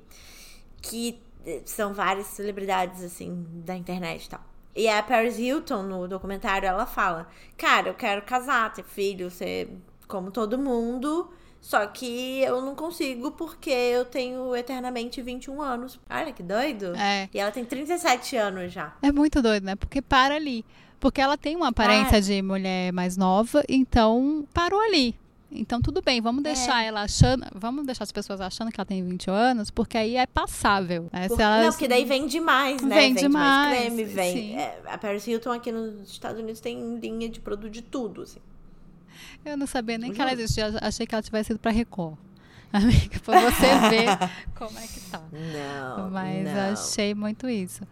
[0.82, 4.40] que eh, são várias celebridades, assim, da internet e tal.
[4.74, 7.26] E a Paris Hilton, no documentário, ela fala:
[7.56, 9.70] Cara, eu quero casar, ter filho, ser
[10.06, 11.30] como todo mundo.
[11.60, 15.98] Só que eu não consigo porque eu tenho eternamente 21 anos.
[16.08, 16.94] Olha que doido.
[16.94, 17.28] É.
[17.34, 18.94] E ela tem 37 anos já.
[19.02, 19.74] É muito doido, né?
[19.74, 20.64] Porque para ali.
[20.98, 22.20] Porque ela tem uma aparência Para.
[22.20, 25.14] de mulher mais nova, então parou ali.
[25.52, 29.02] Então tudo bem, vamos deixar ela achando, vamos deixar as pessoas achando que ela tem
[29.04, 31.08] 20 anos, porque aí é passável.
[31.12, 31.28] Né?
[31.28, 32.96] Por- elas- Não, porque daí vende mais, né?
[32.96, 34.58] Vende mais mais, creme, vem.
[34.58, 38.40] é, a Paris Hilton aqui nos Estados Unidos tem linha de produto de tudo, assim.
[39.44, 42.16] Eu não sabia nem que ela existia, achei que ela tivesse ido pra Record.
[42.72, 44.08] Amiga, pra você ver
[44.58, 45.22] como é que tá.
[45.32, 46.72] Não, Mas não.
[46.72, 47.82] achei muito isso.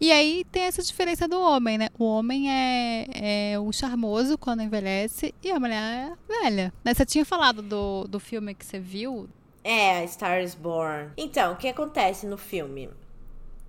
[0.00, 1.88] E aí tem essa diferença do homem, né?
[1.98, 6.72] O homem é, é o charmoso quando envelhece e a mulher é velha.
[6.84, 9.28] Você tinha falado do, do filme que você viu.
[9.62, 11.12] É, Star is Born.
[11.16, 12.90] Então, o que acontece no filme?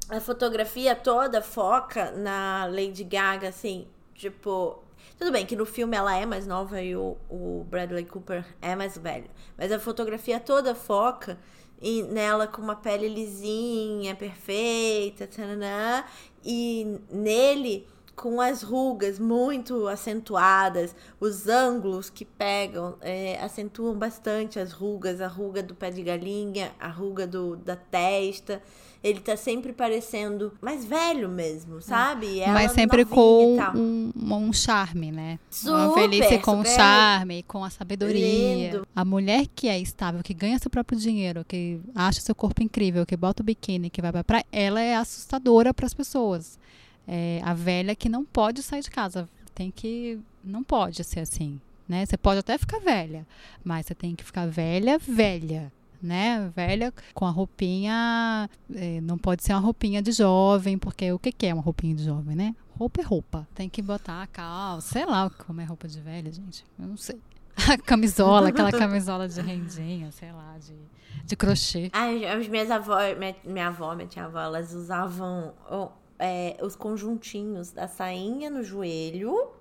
[0.10, 4.84] A fotografia toda foca na Lady Gaga, assim, tipo.
[5.18, 8.76] Tudo bem que no filme ela é mais nova e o, o Bradley Cooper é
[8.76, 9.30] mais velho.
[9.58, 11.40] Mas a fotografia toda foca
[11.82, 16.04] em- nela com uma pele lisinha, perfeita, tananã,
[16.44, 24.72] e nele com as rugas muito acentuadas, os ângulos que pegam é, acentuam bastante as
[24.72, 28.62] rugas, a ruga do pé de galinha, a ruga do, da testa.
[29.06, 32.26] Ele tá sempre parecendo mais velho mesmo, sabe?
[32.26, 35.38] E ela mas sempre com um, um charme, né?
[35.64, 38.66] uma Super, velhice com super charme, com a sabedoria.
[38.66, 38.88] lindo.
[38.96, 43.06] A mulher que é estável, que ganha seu próprio dinheiro, que acha seu corpo incrível,
[43.06, 46.58] que bota o biquíni, que vai pra praia, ela é assustadora para as pessoas.
[47.08, 49.30] É a velha que não pode sair de casa.
[49.54, 50.18] Tem que.
[50.44, 51.62] Não pode ser assim.
[51.88, 52.08] Né?
[52.08, 53.28] Você pode até ficar velha,
[53.64, 55.72] mas você tem que ficar velha, velha.
[56.06, 56.52] Né?
[56.56, 58.50] Velha com a roupinha.
[58.74, 61.96] eh, não pode ser uma roupinha de jovem, porque o que, que é uma roupinha
[61.96, 62.56] de jovem, né?
[62.78, 63.48] Roupa é roupa.
[63.56, 66.66] Tem que botar a calça, sei lá como é roupa de velha, gente.
[66.78, 67.20] Eu não sei.
[67.72, 70.76] A camisola, aquela camisola de rendinha, sei lá, de,
[71.26, 71.90] de crochê.
[71.94, 75.90] As minhas avós, minha, minha avó, minha tia avó, elas usavam ó,
[76.20, 79.52] é, os conjuntinhos da sainha no joelho,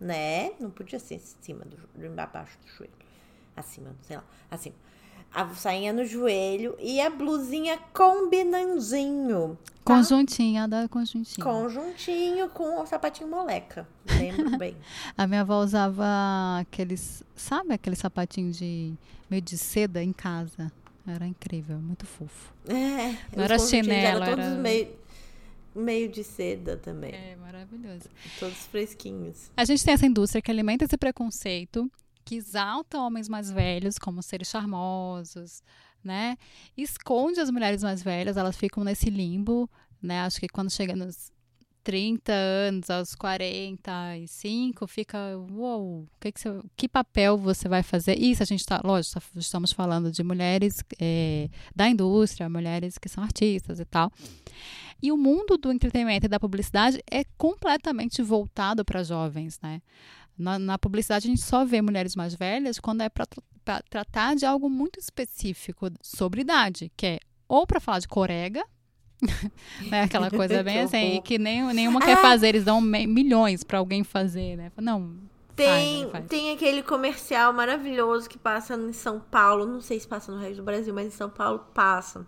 [0.00, 0.52] né?
[0.60, 2.99] Não podia ser em cima do abaixo do joelho.
[3.56, 4.74] Acima, sei lá, acima.
[5.32, 9.56] A sainha no joelho e a blusinha combinandinho.
[9.84, 9.94] tá?
[9.94, 11.44] Conjuntinho, adoro conjuntinho.
[11.46, 13.86] Conjuntinho com o sapatinho moleca.
[14.18, 14.76] Lembro bem.
[15.16, 16.04] A minha avó usava
[16.60, 18.92] aqueles, sabe aquele sapatinho de
[19.28, 20.70] meio de seda em casa.
[21.06, 22.52] Era incrível, muito fofo.
[22.68, 24.88] É, Não era chinelo, eram todos era- meio,
[25.74, 27.12] meio de seda também.
[27.12, 28.08] É, maravilhoso.
[28.38, 29.50] Todos fresquinhos.
[29.56, 31.90] A gente tem essa indústria que alimenta esse preconceito,
[32.30, 35.64] que exalta homens mais velhos como seres charmosos,
[36.02, 36.36] né?
[36.76, 39.68] Esconde as mulheres mais velhas, elas ficam nesse limbo,
[40.00, 40.20] né?
[40.20, 41.32] Acho que quando chega nos
[41.82, 45.18] 30 anos, aos 45, fica,
[45.50, 48.16] uou, que, que, você, que papel você vai fazer?
[48.16, 53.08] Isso a gente está, lógico, tá, estamos falando de mulheres é, da indústria, mulheres que
[53.08, 54.12] são artistas e tal.
[55.02, 59.82] E o mundo do entretenimento e da publicidade é completamente voltado para jovens, né?
[60.40, 63.26] Na, na, publicidade a gente só vê mulheres mais velhas quando é para
[63.90, 68.64] tratar de algo muito específico sobre idade, que é ou para falar de corega,
[69.90, 70.04] né?
[70.04, 74.56] Aquela coisa bem assim, que nem, nenhuma quer fazer, eles dão milhões para alguém fazer,
[74.56, 74.72] né?
[74.80, 75.14] Não.
[75.54, 80.32] Tem, faz, tem aquele comercial maravilhoso que passa em São Paulo, não sei se passa
[80.32, 82.26] no resto do Brasil, mas em São Paulo passa.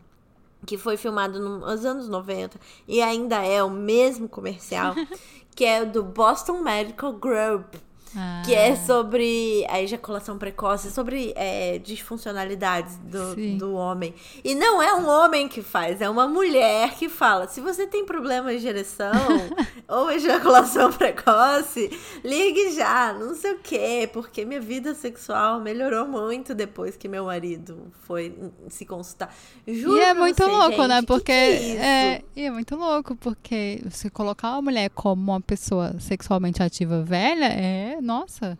[0.66, 4.94] Que foi filmado nos anos 90 e ainda é o mesmo comercial,
[5.56, 7.74] que é do Boston Medical Group
[8.16, 8.42] ah.
[8.44, 14.14] Que é sobre a ejaculação precoce, sobre é, disfuncionalidades do, do homem.
[14.44, 18.04] E não é um homem que faz, é uma mulher que fala: se você tem
[18.04, 19.12] problema de ereção
[19.88, 21.90] ou ejaculação precoce,
[22.22, 27.26] ligue já, não sei o quê, porque minha vida sexual melhorou muito depois que meu
[27.26, 28.34] marido foi
[28.68, 29.34] se consultar.
[29.66, 31.02] Juro e é muito você, louco, gente, né?
[31.02, 35.40] Porque que que é, é, é muito louco, porque se colocar uma mulher como uma
[35.40, 38.58] pessoa sexualmente ativa velha é nossa,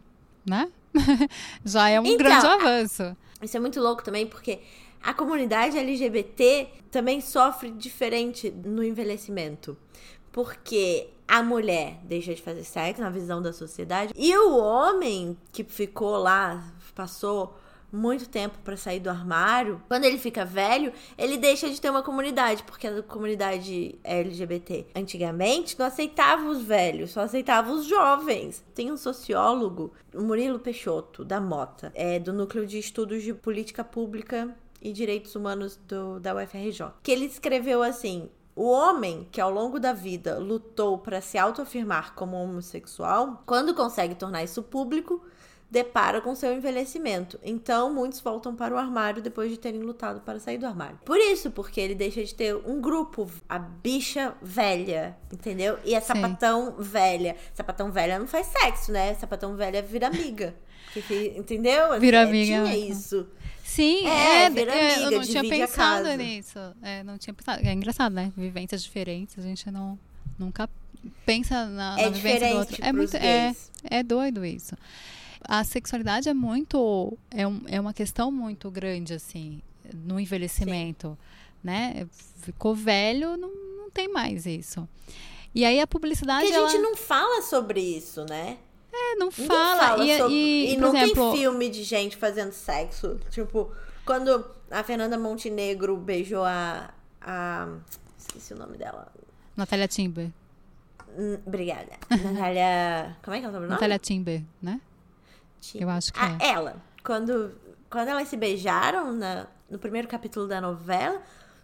[0.49, 0.71] né?
[1.65, 3.17] Já é um então, grande avanço.
[3.43, 4.61] Isso é muito louco também, porque
[5.03, 9.77] a comunidade LGBT também sofre diferente no envelhecimento.
[10.31, 15.65] Porque a mulher deixa de fazer sexo na visão da sociedade e o homem que
[15.65, 17.59] ficou lá, passou
[17.93, 22.03] muito tempo para sair do armário, quando ele fica velho, ele deixa de ter uma
[22.03, 28.65] comunidade, porque a comunidade LGBT antigamente não aceitava os velhos, só aceitava os jovens.
[28.75, 34.57] Tem um sociólogo, Murilo Peixoto, da Mota, é do Núcleo de Estudos de Política Pública
[34.81, 39.81] e Direitos Humanos do, da UFRJ, que ele escreveu assim: o homem que ao longo
[39.81, 45.25] da vida lutou para se autoafirmar como homossexual, quando consegue tornar isso público,
[45.73, 47.41] depara com seu envelhecimento.
[47.43, 50.99] Então, muitos voltam para o armário depois de terem lutado para sair do armário.
[51.03, 55.79] Por isso, porque ele deixa de ter um grupo, a bicha velha, entendeu?
[55.83, 56.09] E a Sim.
[56.09, 57.37] sapatão velha.
[57.55, 59.15] Sapatão velha não faz sexo, né?
[59.15, 60.55] Sapatão velha vira amiga.
[61.39, 61.99] entendeu?
[61.99, 62.65] Vira é, amiga.
[62.65, 63.27] Tinha isso.
[63.65, 66.59] Sim, é, é, vira amiga, eu não tinha pensado nisso.
[66.83, 67.67] É, não tinha pensado.
[67.67, 68.31] É engraçado, né?
[68.37, 69.99] Vivências diferentes, a gente não
[70.39, 70.69] nunca
[71.25, 72.77] pensa na, é na vivência do outro.
[72.79, 74.77] É muito, é, é doido isso
[75.45, 77.17] a sexualidade é muito.
[77.31, 79.63] É, um, é uma questão muito grande, assim,
[79.95, 81.19] no envelhecimento.
[81.21, 81.43] Sim.
[81.65, 82.09] Né?
[82.39, 84.89] Ficou velho, não, não tem mais isso.
[85.55, 86.47] E aí a publicidade.
[86.47, 86.83] Porque a gente ela...
[86.83, 88.59] não fala sobre isso, né?
[88.93, 89.77] É, não fala.
[89.79, 90.35] fala e, sobre...
[90.35, 91.31] e, e não exemplo...
[91.31, 93.19] tem filme de gente fazendo sexo.
[93.31, 93.71] Tipo,
[94.05, 96.91] quando a Fernanda Montenegro beijou a.
[97.21, 97.69] a...
[98.19, 99.13] Esqueci o nome dela.
[99.57, 100.31] Natália Timber.
[101.17, 101.93] Hum, obrigada.
[102.11, 103.17] Natália.
[103.23, 103.67] Como é que é o nome?
[103.67, 104.81] Natália Timber, né?
[105.75, 106.49] Eu acho que a, é.
[106.51, 107.53] Ela, quando,
[107.91, 111.23] quando elas se beijaram na, no primeiro capítulo da novela,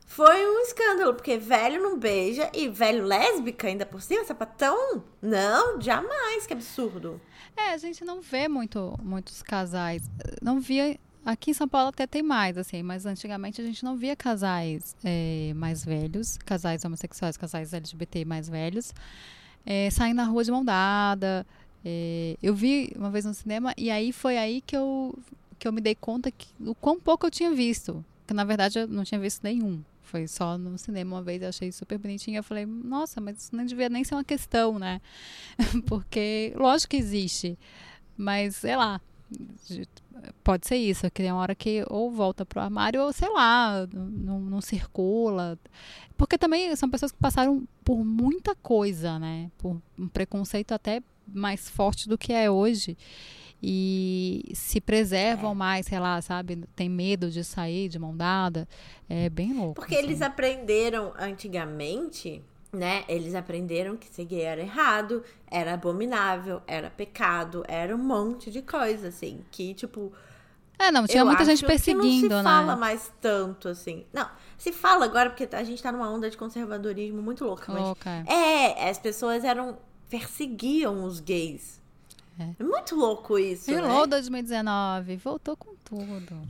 [0.08, 5.04] foi um escândalo, porque velho não beija e velho lésbica ainda por cima, sapatão?
[5.20, 7.20] Não, jamais, que absurdo.
[7.54, 10.10] É, a gente não vê muito, muitos casais.
[10.40, 10.98] Não via.
[11.26, 14.96] Aqui em São Paulo até tem mais, assim, mas antigamente a gente não via casais
[15.04, 18.94] é, mais velhos, casais homossexuais, casais LGBT mais velhos,
[19.66, 21.46] é, saindo na rua de mão dada,
[21.84, 25.16] é, eu vi uma vez no cinema e aí foi aí que eu,
[25.58, 28.04] que eu me dei conta que o quão pouco eu tinha visto.
[28.26, 29.82] Que na verdade eu não tinha visto nenhum.
[30.02, 32.38] Foi só no cinema uma vez, eu achei super bonitinho.
[32.38, 35.00] Eu falei, nossa, mas isso não devia nem ser uma questão, né?
[35.86, 37.58] Porque, lógico que existe.
[38.16, 39.00] Mas, sei lá,
[40.42, 43.86] pode ser isso, que tem uma hora que ou volta pro armário ou, sei lá,
[43.92, 45.58] não, não circula.
[46.16, 49.50] Porque também são pessoas que passaram por muita coisa, né?
[49.58, 52.96] Por um preconceito até mais forte do que é hoje
[53.62, 55.54] e se preservam é.
[55.54, 56.64] mais, sei lá, sabe?
[56.76, 58.68] Tem medo de sair de mão dada.
[59.08, 59.74] É bem louco.
[59.74, 60.04] Porque assim.
[60.04, 63.04] eles aprenderam antigamente, né?
[63.08, 68.62] Eles aprenderam que ser gay era errado, era abominável, era pecado, era um monte de
[68.62, 70.12] coisa, assim, que tipo.
[70.78, 72.50] É, não, tinha muita gente perseguindo, não se né?
[72.50, 74.06] fala mais tanto, assim.
[74.12, 77.72] Não, se fala agora porque a gente tá numa onda de conservadorismo muito louca.
[77.72, 78.24] Louca.
[78.24, 79.76] Mas, é, as pessoas eram
[80.08, 81.80] perseguiam os gays.
[82.38, 83.70] É, é muito louco isso.
[83.70, 84.06] Hello né?
[84.06, 86.40] 2019, voltou com tudo.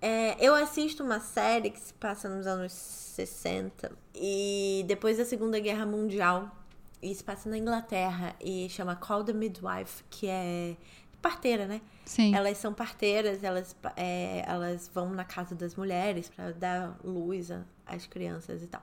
[0.00, 5.58] É, eu assisto uma série que se passa nos anos 60 e depois da Segunda
[5.58, 6.54] Guerra Mundial.
[7.00, 10.76] E se passa na Inglaterra e chama Call the Midwife, que é
[11.22, 11.80] parteira, né?
[12.04, 12.34] Sim.
[12.34, 17.50] Elas são parteiras, elas, é, elas vão na casa das mulheres para dar luz
[17.86, 18.82] às crianças e tal.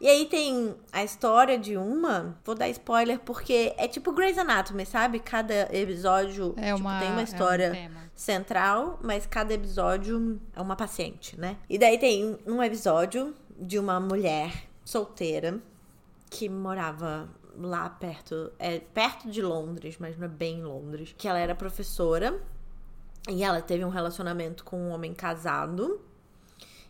[0.00, 4.84] E aí tem a história de uma, vou dar spoiler porque é tipo Grey's Anatomy,
[4.84, 5.20] sabe?
[5.20, 10.60] Cada episódio É tipo, uma, tem uma é um história central, mas cada episódio é
[10.60, 11.56] uma paciente, né?
[11.68, 15.60] E daí tem um episódio de uma mulher solteira
[16.28, 17.28] que morava
[17.58, 22.38] lá perto, é perto de Londres, mas não é bem Londres, que ela era professora
[23.28, 26.00] e ela teve um relacionamento com um homem casado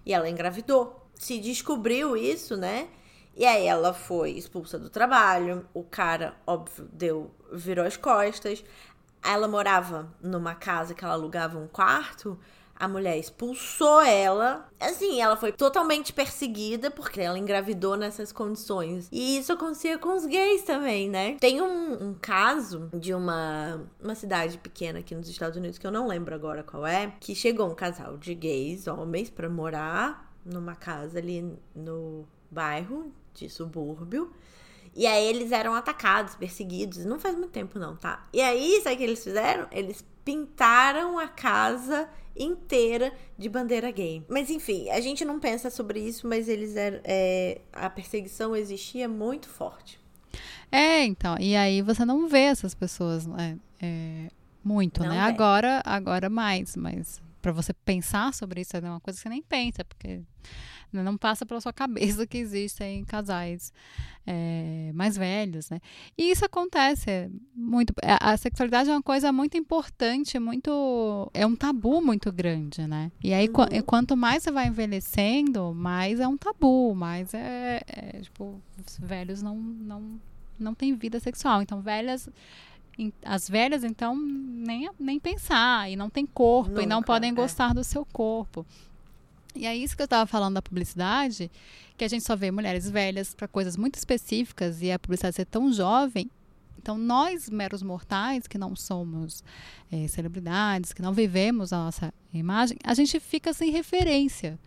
[0.05, 1.06] e ela engravidou.
[1.17, 2.89] Se descobriu isso, né?
[3.37, 5.67] E aí ela foi expulsa do trabalho.
[5.75, 8.65] O cara, óbvio, deu, virou as costas.
[9.23, 12.39] Ela morava numa casa que ela alugava um quarto.
[12.75, 14.69] A mulher expulsou ela.
[14.81, 19.09] Assim, ela foi totalmente perseguida porque ela engravidou nessas condições.
[19.13, 21.37] E isso acontecia com os gays também, né?
[21.39, 25.91] Tem um, um caso de uma, uma cidade pequena aqui nos Estados Unidos, que eu
[25.91, 30.75] não lembro agora qual é, que chegou um casal de gays, homens, pra morar numa
[30.75, 34.33] casa ali no bairro de subúrbio.
[34.95, 37.05] E aí eles eram atacados, perseguidos.
[37.05, 38.27] Não faz muito tempo, não, tá?
[38.33, 39.67] E aí, sabe o que eles fizeram?
[39.71, 44.25] Eles pintaram a casa inteira de bandeira gay.
[44.29, 47.01] Mas enfim, a gente não pensa sobre isso, mas eles eram.
[47.05, 50.01] É, a perseguição existia muito forte.
[50.73, 54.29] É, então, e aí você não vê essas pessoas né, é,
[54.65, 55.21] muito, Não né?
[55.21, 59.41] Agora, agora mais, mas para você pensar sobre isso é uma coisa que você nem
[59.41, 60.21] pensa, porque
[60.93, 63.73] né, não passa pela sua cabeça que existem casais
[64.27, 65.79] é, mais velhos, né?
[66.19, 67.95] E isso acontece muito.
[68.03, 73.13] A, a sexualidade é uma coisa muito importante, muito é um tabu muito grande, né?
[73.23, 78.21] E aí e quanto mais você vai envelhecendo, mais é um tabu, mais é, é,
[78.23, 80.21] tipo os velhos não não
[80.59, 82.29] não têm vida sexual, então velhas
[83.25, 87.35] as velhas, então, nem, nem pensar, e não tem corpo, e não Nunca, podem é.
[87.35, 88.65] gostar do seu corpo.
[89.55, 91.51] E é isso que eu estava falando da publicidade,
[91.97, 95.47] que a gente só vê mulheres velhas para coisas muito específicas e a publicidade ser
[95.47, 96.31] tão jovem.
[96.79, 99.43] Então, nós, meros mortais, que não somos
[99.91, 104.59] eh, celebridades, que não vivemos a nossa imagem, a gente fica sem referência.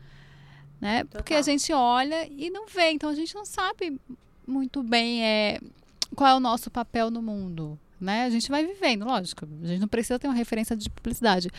[0.82, 1.04] Né?
[1.06, 2.92] Porque a gente olha e não vê.
[2.92, 4.00] Então, a gente não sabe
[4.46, 5.60] muito bem é,
[6.16, 7.80] qual é o nosso papel no mundo.
[8.00, 8.24] Né?
[8.24, 9.48] A gente vai vivendo, lógico.
[9.62, 11.50] A gente não precisa ter uma referência de publicidade.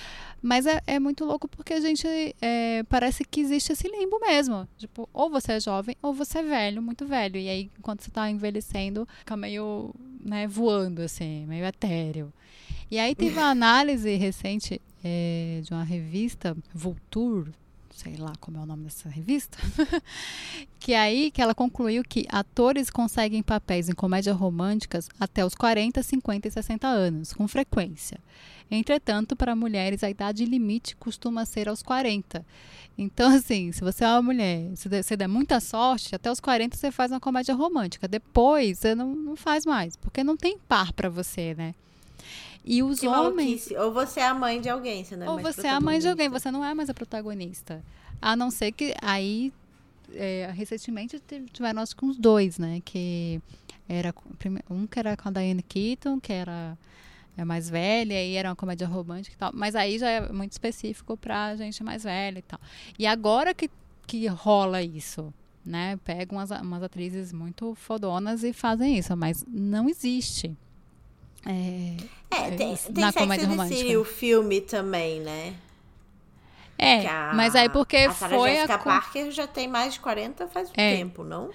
[0.41, 2.07] Mas é, é muito louco porque a gente
[2.41, 4.67] é, parece que existe esse limbo mesmo.
[4.79, 7.37] Tipo, ou você é jovem ou você é velho, muito velho.
[7.37, 12.33] E aí, enquanto você tá envelhecendo, fica meio né, voando, assim, meio etéreo.
[12.91, 17.53] E aí teve uma análise recente é, de uma revista, Vulture,
[18.03, 19.59] sei lá como é o nome dessa revista,
[20.81, 26.03] que aí que ela concluiu que atores conseguem papéis em comédias românticas até os 40,
[26.03, 28.19] 50 e 60 anos, com frequência.
[28.71, 32.47] Entretanto, para mulheres, a idade limite costuma ser aos 40.
[32.97, 36.77] Então, assim, se você é uma mulher, se se der muita sorte, até os 40
[36.77, 38.09] você faz uma comédia romântica.
[38.09, 41.75] Depois, você não, não faz mais, porque não tem par para você, né?
[42.73, 43.35] E os Que homens.
[43.67, 43.77] maluquice.
[43.77, 45.81] Ou você é a mãe de alguém, você não é Ou mais você é a
[45.81, 47.83] mãe de alguém, você não é mais a protagonista.
[48.23, 49.53] A não ser que aí,
[50.15, 52.81] é, recentemente tive- tiveram acho que uns dois, né?
[52.85, 53.41] Que
[53.89, 54.15] era
[54.71, 56.79] um que era com a Diane Keaton, que era
[57.37, 59.51] é mais velha, e era uma comédia romântica e tal.
[59.55, 62.61] Mas aí já é muito específico pra gente mais velha e tal.
[62.99, 63.69] E agora que,
[64.07, 65.33] que rola isso,
[65.65, 65.99] né?
[66.05, 70.55] Pegam umas, umas atrizes muito fodonas e fazem isso, mas não existe.
[71.47, 71.97] É,
[72.31, 73.99] É, tem, isso, tem na comédia romântica.
[73.99, 75.55] O filme também, né?
[76.79, 78.79] é a- mas aí porque a Sarah foi Jessica a.
[78.79, 80.97] Parker já tem mais de 40 faz um É.
[80.97, 81.51] tempo, não?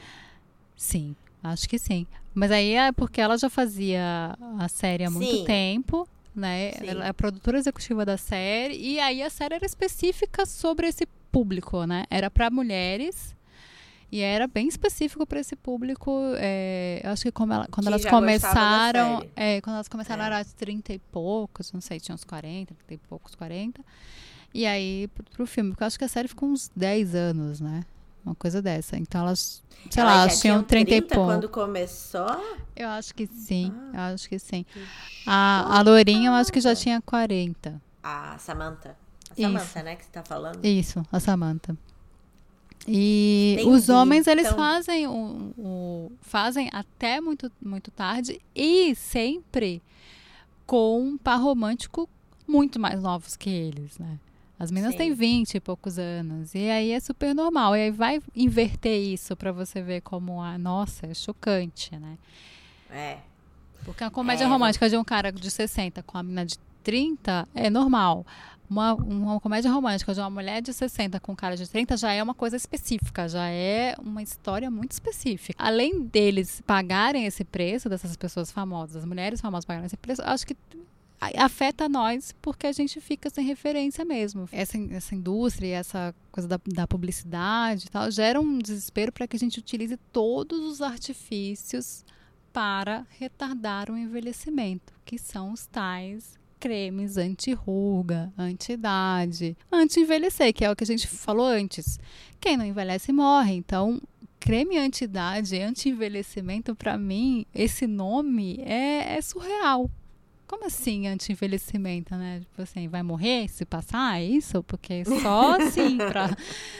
[0.76, 2.06] Sim, acho que sim.
[2.34, 5.44] Mas aí é porque ela já fazia a série há muito Sim.
[5.46, 6.74] tempo, né?
[6.74, 6.88] Sim.
[6.90, 11.08] Ela é a produtora executiva da série e aí a série era específica sobre esse
[11.32, 12.04] público, né?
[12.10, 13.34] Era para mulheres
[14.12, 16.12] e era bem específico para esse público.
[16.38, 20.26] é, eu acho que ela- quando Que elas começaram, é, quando elas começaram É.
[20.28, 23.82] era de 30 e poucos, não sei, tinha uns 40, 30 e poucos, 40.
[24.54, 27.60] E aí pro, pro filme, porque eu acho que a série ficou uns 10 anos,
[27.60, 27.84] né?
[28.26, 28.98] Uma coisa dessa.
[28.98, 31.26] Então elas, sei Elas lá, elas tinham 30 e pouco.
[31.26, 32.26] quando começou?
[32.76, 34.66] Eu acho que sim, eu acho que sim.
[34.72, 34.82] Que
[35.28, 37.80] A, a Lourinha eu acho que já tinha 40.
[38.02, 38.96] A Samantha.
[39.30, 39.42] A Isso.
[39.52, 40.64] Samantha, né, que você tá falando?
[40.66, 41.78] Isso, a Samantha.
[42.88, 48.94] E Entendi, os homens, eles então- fazem o, o- fazem até muito, muito tarde e
[48.96, 49.82] sempre
[50.66, 52.08] com um par romântico
[52.48, 54.20] muito mais novos que eles, né?
[54.58, 55.00] As meninas Sim.
[55.00, 56.54] têm 20 e poucos anos.
[56.56, 57.76] E aí é super normal.
[57.76, 62.18] E aí vai inverter isso pra você ver como, ah, nossa, é chocante, né?
[62.90, 63.18] É.
[63.84, 64.48] Porque a comédia É.
[64.48, 68.26] romântica de um cara de 60 com a menina de 30 é normal.
[68.70, 72.12] Uma, uma comédia romântica de uma mulher de 60 com um cara de 30 já
[72.12, 75.62] é uma coisa específica, já é uma história muito específica.
[75.64, 80.48] Além deles pagarem esse preço, dessas pessoas famosas, as mulheres famosas pagarem esse preço, acho
[80.48, 80.56] que
[81.38, 84.48] afeta nós porque a gente fica sem referência mesmo.
[84.52, 89.36] Essa, essa indústria, essa coisa da, da publicidade e tal, gera um desespero para que
[89.36, 92.04] a gente utilize todos os artifícios
[92.52, 100.76] para retardar o envelhecimento, que são os tais cremes anti-ruga, anti-idade, anti-envelhecer, que é o
[100.76, 102.00] que a gente falou antes.
[102.40, 103.54] Quem não envelhece morre.
[103.54, 104.02] Então,
[104.40, 109.90] creme anti-idade, anti-envelhecimento, para mim, esse nome é, é surreal.
[110.48, 112.42] Como assim anti-envelhecimento, né?
[112.42, 114.20] Tipo assim, vai morrer se passar?
[114.20, 114.62] É isso?
[114.64, 116.30] Porque só assim pra,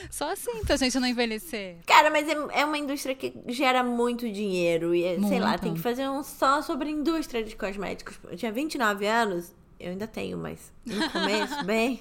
[0.08, 1.78] só assim pra gente não envelhecer.
[1.84, 4.94] Cara, mas é, é uma indústria que gera muito dinheiro.
[4.94, 5.28] E, muito.
[5.28, 8.18] sei lá, tem que fazer um só sobre indústria de cosméticos.
[8.30, 12.00] Eu tinha 29 anos, eu ainda tenho, mas no começo, bem,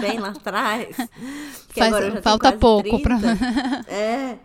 [0.00, 0.96] bem lá atrás.
[1.68, 3.18] Faz, falta pouco 30, pra.
[3.92, 4.38] É.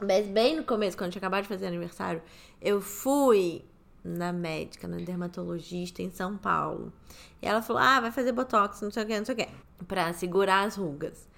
[0.00, 2.20] Mas bem no começo, quando tinha acabado de fazer aniversário,
[2.60, 3.64] eu fui
[4.04, 6.92] na médica, na dermatologista em São Paulo.
[7.40, 9.48] E ela falou: ah, vai fazer botox, não sei o que, não sei o que,
[9.86, 11.28] pra segurar as rugas.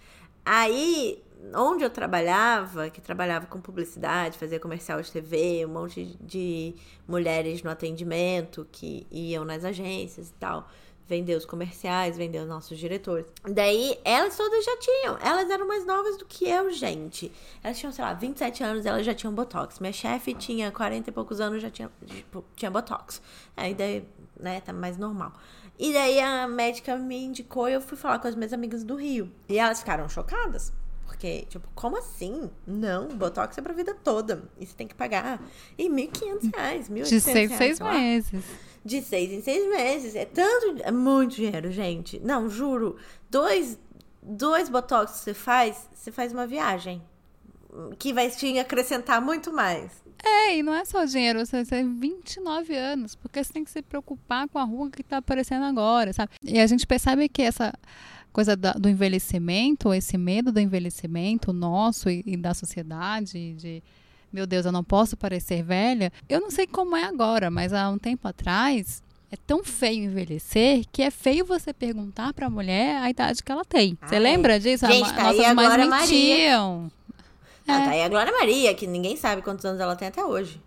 [0.44, 1.22] Aí,
[1.54, 6.74] onde eu trabalhava, que trabalhava com publicidade, fazia comercial de TV, um monte de
[7.06, 10.68] mulheres no atendimento que iam nas agências e tal
[11.06, 13.26] vender os comerciais, vender os nossos diretores.
[13.44, 15.18] Daí, elas todas já tinham.
[15.20, 17.30] Elas eram mais novas do que eu, gente.
[17.62, 19.78] Elas tinham, sei lá, 27 anos, elas já tinham Botox.
[19.80, 23.20] Minha chefe tinha 40 e poucos anos, já tinha, tipo, tinha Botox.
[23.56, 24.06] Aí daí,
[24.38, 25.32] né, tá mais normal.
[25.78, 28.94] E daí a médica me indicou e eu fui falar com as minhas amigas do
[28.94, 29.30] Rio.
[29.48, 30.72] E elas ficaram chocadas.
[31.14, 32.50] Porque, tipo, como assim?
[32.66, 34.50] Não, Botox é pra vida toda.
[34.58, 35.40] E você tem que pagar.
[35.78, 37.08] E R$ 1.500, R$ 1.800.
[37.08, 38.44] De seis, seis meses
[38.84, 40.14] de seis em seis meses.
[40.14, 40.82] É tanto.
[40.82, 42.20] É muito dinheiro, gente.
[42.20, 42.96] Não, juro.
[43.30, 43.78] Dois,
[44.22, 47.02] dois botox que você faz, você faz uma viagem.
[47.98, 49.90] Que vai te acrescentar muito mais.
[50.22, 53.82] É, e não é só dinheiro, você tem 29 anos, porque você tem que se
[53.82, 56.32] preocupar com a rua que está aparecendo agora, sabe?
[56.42, 57.74] E a gente percebe que essa
[58.34, 63.82] coisa da, do envelhecimento, esse medo do envelhecimento nosso e, e da sociedade, de
[64.32, 66.12] meu Deus, eu não posso parecer velha.
[66.28, 70.84] Eu não sei como é agora, mas há um tempo atrás é tão feio envelhecer
[70.90, 73.96] que é feio você perguntar para a mulher a idade que ela tem.
[74.04, 74.84] Você lembra disso?
[74.88, 76.90] Gente, tá Nossas mães mentiam.
[77.64, 77.82] Maria.
[77.82, 77.86] É.
[77.86, 80.60] tá aí a Glória Maria, que ninguém sabe quantos anos ela tem até hoje.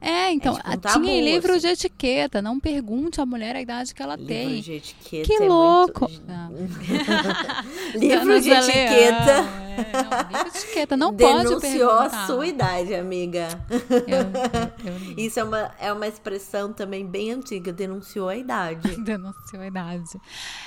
[0.00, 1.60] É, então, é tipo um tinha livro assim.
[1.60, 2.40] de etiqueta.
[2.40, 4.48] Não pergunte à mulher a idade que ela livro tem.
[4.48, 5.26] Livro de etiqueta.
[5.28, 6.10] Que é louco!
[6.10, 6.80] Muito...
[7.98, 9.30] livro de etiqueta.
[9.30, 10.96] É, não, livro de etiqueta.
[10.96, 13.48] Não pode Denunciou a sua idade, amiga.
[13.68, 13.78] Eu,
[14.16, 15.18] eu, eu...
[15.18, 17.70] Isso é uma, é uma expressão também bem antiga.
[17.70, 18.96] Denunciou a idade.
[19.02, 20.18] Denunciou a idade.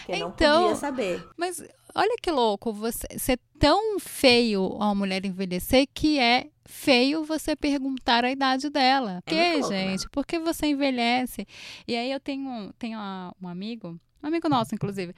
[0.05, 1.27] Que então, não podia saber.
[1.35, 1.63] Mas
[1.95, 2.71] olha que louco.
[2.71, 9.21] Você ser tão feio uma mulher envelhecer que é feio você perguntar a idade dela.
[9.25, 9.67] Por é que, né?
[9.67, 10.09] gente?
[10.09, 11.47] Por que você envelhece?
[11.87, 12.99] E aí eu tenho, tenho
[13.41, 15.13] um amigo, um amigo nosso, inclusive,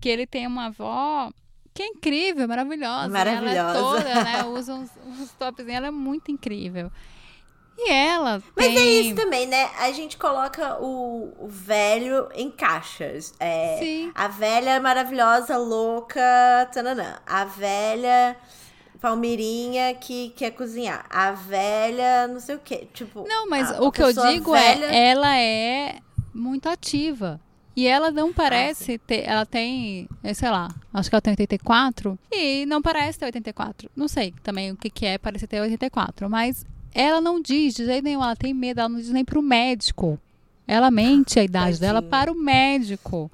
[0.00, 1.30] que ele tem uma avó
[1.74, 3.08] que é incrível, maravilhosa.
[3.08, 3.58] Maravilhosa.
[3.58, 4.44] Ela é toda, né?
[4.44, 6.92] Usa uns, uns tops, ela é muito incrível.
[7.78, 8.42] E ela.
[8.54, 8.76] Mas tem...
[8.76, 9.70] é isso também, né?
[9.78, 13.32] A gente coloca o, o velho em caixas.
[13.40, 14.12] É, Sim.
[14.14, 16.20] A velha maravilhosa, louca,
[16.70, 17.18] tananã.
[17.26, 18.36] A velha
[19.02, 21.04] Palmeirinha que quer cozinhar.
[21.10, 22.86] A velha, não sei o quê.
[22.94, 23.26] Tipo.
[23.26, 24.86] Não, mas o que eu digo é, velha...
[24.86, 25.98] é, ela é
[26.32, 27.40] muito ativa.
[27.74, 29.28] E ela não parece ah, ter.
[29.28, 32.16] Ela tem, é, sei lá, acho que ela tem 84.
[32.30, 33.90] E não parece ter 84.
[33.96, 36.30] Não sei também o que, que é parecer ter 84.
[36.30, 38.22] Mas ela não diz de jeito nenhum.
[38.22, 40.16] Ela tem medo, ela não diz nem pro médico.
[40.64, 41.88] Ela mente a idade Tadinha.
[41.88, 43.32] dela para o médico.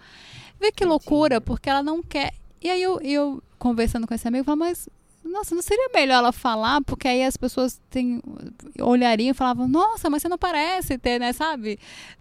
[0.58, 0.88] Vê que Tadinha.
[0.88, 2.32] loucura, porque ela não quer.
[2.62, 4.88] E aí eu, eu conversando com esse amigo, eu falo, mas
[5.28, 6.80] nossa, não seria melhor ela falar?
[6.82, 8.22] Porque aí as pessoas tem,
[8.80, 11.78] olhariam e falavam, nossa, mas você não parece ter, né, sabe?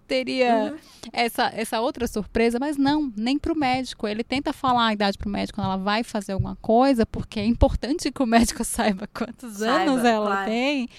[0.07, 0.77] Teria uhum.
[1.11, 4.07] essa, essa outra surpresa, mas não, nem para o médico.
[4.07, 7.39] Ele tenta falar a idade para o médico quando ela vai fazer alguma coisa, porque
[7.39, 10.49] é importante que o médico saiba quantos saiba, anos ela claro.
[10.49, 10.89] tem.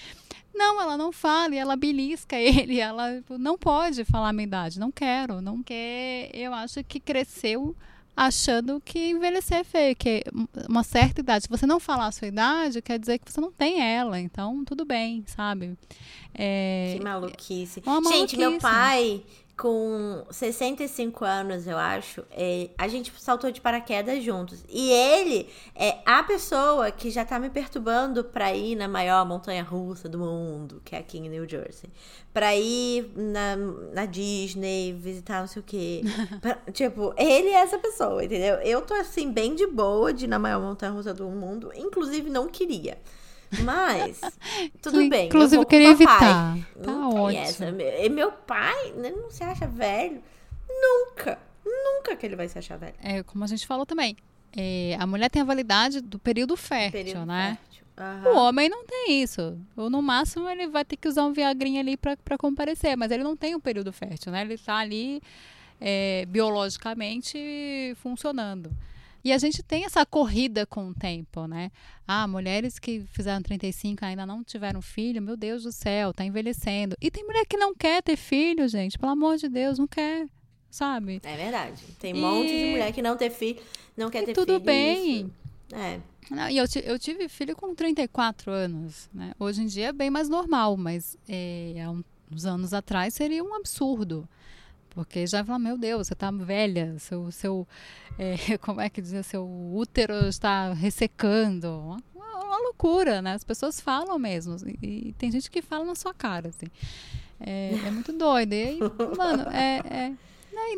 [0.53, 2.79] Não, ela não fala e ela belisca ele.
[2.79, 4.79] Ela tipo, não pode falar a minha idade.
[4.79, 6.29] Não quero, não quer.
[6.33, 7.75] Eu acho que cresceu
[8.19, 10.21] achando que envelhecer é feio, que
[10.67, 13.49] uma certa idade, se você não falar a sua idade, quer dizer que você não
[13.49, 15.77] tem ela, então tudo bem, sabe?
[16.33, 17.81] É, que maluquice.
[18.09, 19.23] Gente, meu pai,
[19.59, 24.63] com 65 anos, eu acho, é, a gente saltou de paraquedas juntos.
[24.69, 29.61] E ele é a pessoa que já tá me perturbando pra ir na maior montanha
[29.61, 31.89] russa do mundo, que é aqui em New Jersey.
[32.33, 33.57] Pra ir na,
[33.93, 36.03] na Disney, visitar não sei o quê.
[36.39, 38.55] Pra, tipo, ele é essa pessoa, entendeu?
[38.61, 41.69] Eu tô assim, bem de boa de ir na maior montanha russa do mundo.
[41.75, 42.97] Inclusive, não queria.
[43.63, 44.21] Mas,
[44.81, 45.27] tudo bem.
[45.27, 46.57] Inclusive, eu queria evitar.
[46.81, 47.43] Tá ótimo.
[47.43, 47.69] Essa.
[47.99, 50.21] E meu pai né, não se acha velho.
[50.69, 51.39] Nunca.
[51.65, 52.95] Nunca que ele vai se achar velho.
[53.01, 54.15] É, como a gente falou também.
[54.55, 57.57] É, a mulher tem a validade do período fértil, período né?
[57.61, 57.85] Fértil.
[57.99, 58.33] Uhum.
[58.33, 59.57] O homem não tem isso.
[59.75, 63.23] Ou no máximo ele vai ter que usar um viagrinho ali para comparecer, mas ele
[63.23, 64.41] não tem um período fértil, né?
[64.41, 65.21] Ele está ali
[65.79, 68.71] é, biologicamente funcionando.
[69.23, 71.71] E a gente tem essa corrida com o tempo, né?
[72.07, 76.95] Ah, mulheres que fizeram 35 ainda não tiveram filho, meu Deus do céu, tá envelhecendo.
[77.01, 80.27] E tem mulher que não quer ter filho, gente, pelo amor de Deus, não quer,
[80.69, 81.19] sabe?
[81.23, 81.83] É verdade.
[81.99, 83.61] Tem um monte de mulher que não ter filho,
[83.95, 84.59] não quer e ter tudo filho.
[84.59, 85.21] Tudo bem.
[85.21, 85.39] Isso.
[85.71, 85.99] É.
[86.29, 89.33] Não, e eu, eu, tive filho com 34 anos, né?
[89.39, 93.55] Hoje em dia é bem mais normal, mas é, há uns anos atrás seria um
[93.55, 94.27] absurdo.
[94.99, 97.67] Porque já fala, meu Deus, você está velha, seu, seu
[98.19, 101.97] é, como é que dizia, seu útero está ressecando.
[102.13, 103.33] Uma, uma, loucura, né?
[103.33, 104.57] As pessoas falam mesmo.
[104.81, 106.67] E, e, tem gente que fala na sua cara, assim.
[107.39, 108.53] É, é muito doido.
[108.53, 108.79] E aí,
[109.17, 110.09] mano, é, é,
[110.51, 110.73] né,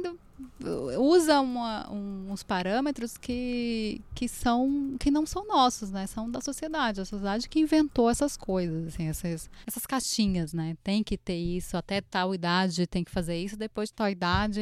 [0.99, 6.05] usa uma, uns parâmetros que, que são que não são nossos, né?
[6.07, 10.75] São da sociedade, a sociedade que inventou essas coisas, assim, essas, essas caixinhas, né?
[10.83, 14.61] Tem que ter isso, até tal idade tem que fazer isso, depois de tal idade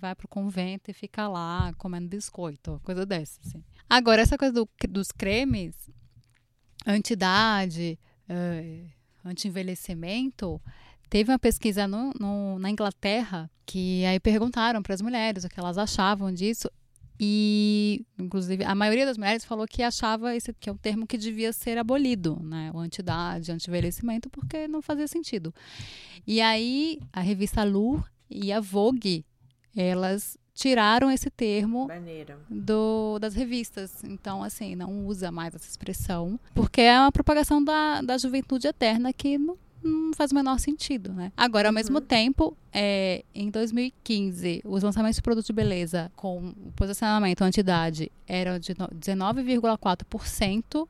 [0.00, 3.62] vai pro convento e fica lá comendo biscoito, coisa dessa, assim.
[3.88, 5.74] Agora, essa coisa do, dos cremes,
[6.86, 7.98] anti-idade,
[8.28, 8.88] uh,
[9.24, 10.60] anti-envelhecimento,
[11.10, 15.58] Teve uma pesquisa no, no, na Inglaterra que aí perguntaram para as mulheres o que
[15.58, 16.70] elas achavam disso.
[17.18, 21.18] E, inclusive, a maioria das mulheres falou que achava esse que é um termo que
[21.18, 22.70] devia ser abolido, né?
[22.72, 25.52] O anti-idade, anti-envelhecimento, porque não fazia sentido.
[26.26, 29.26] E aí, a revista Lu e a Vogue,
[29.76, 31.88] elas tiraram esse termo
[32.48, 34.02] do, das revistas.
[34.04, 39.12] Então, assim, não usa mais essa expressão, porque é uma propagação da, da juventude eterna
[39.12, 41.30] que não não faz o menor sentido, né?
[41.36, 41.76] Agora, ao uhum.
[41.76, 48.58] mesmo tempo, é, em 2015, os lançamentos de produtos de beleza com posicionamento anti-idade eram
[48.58, 50.88] de 19,4%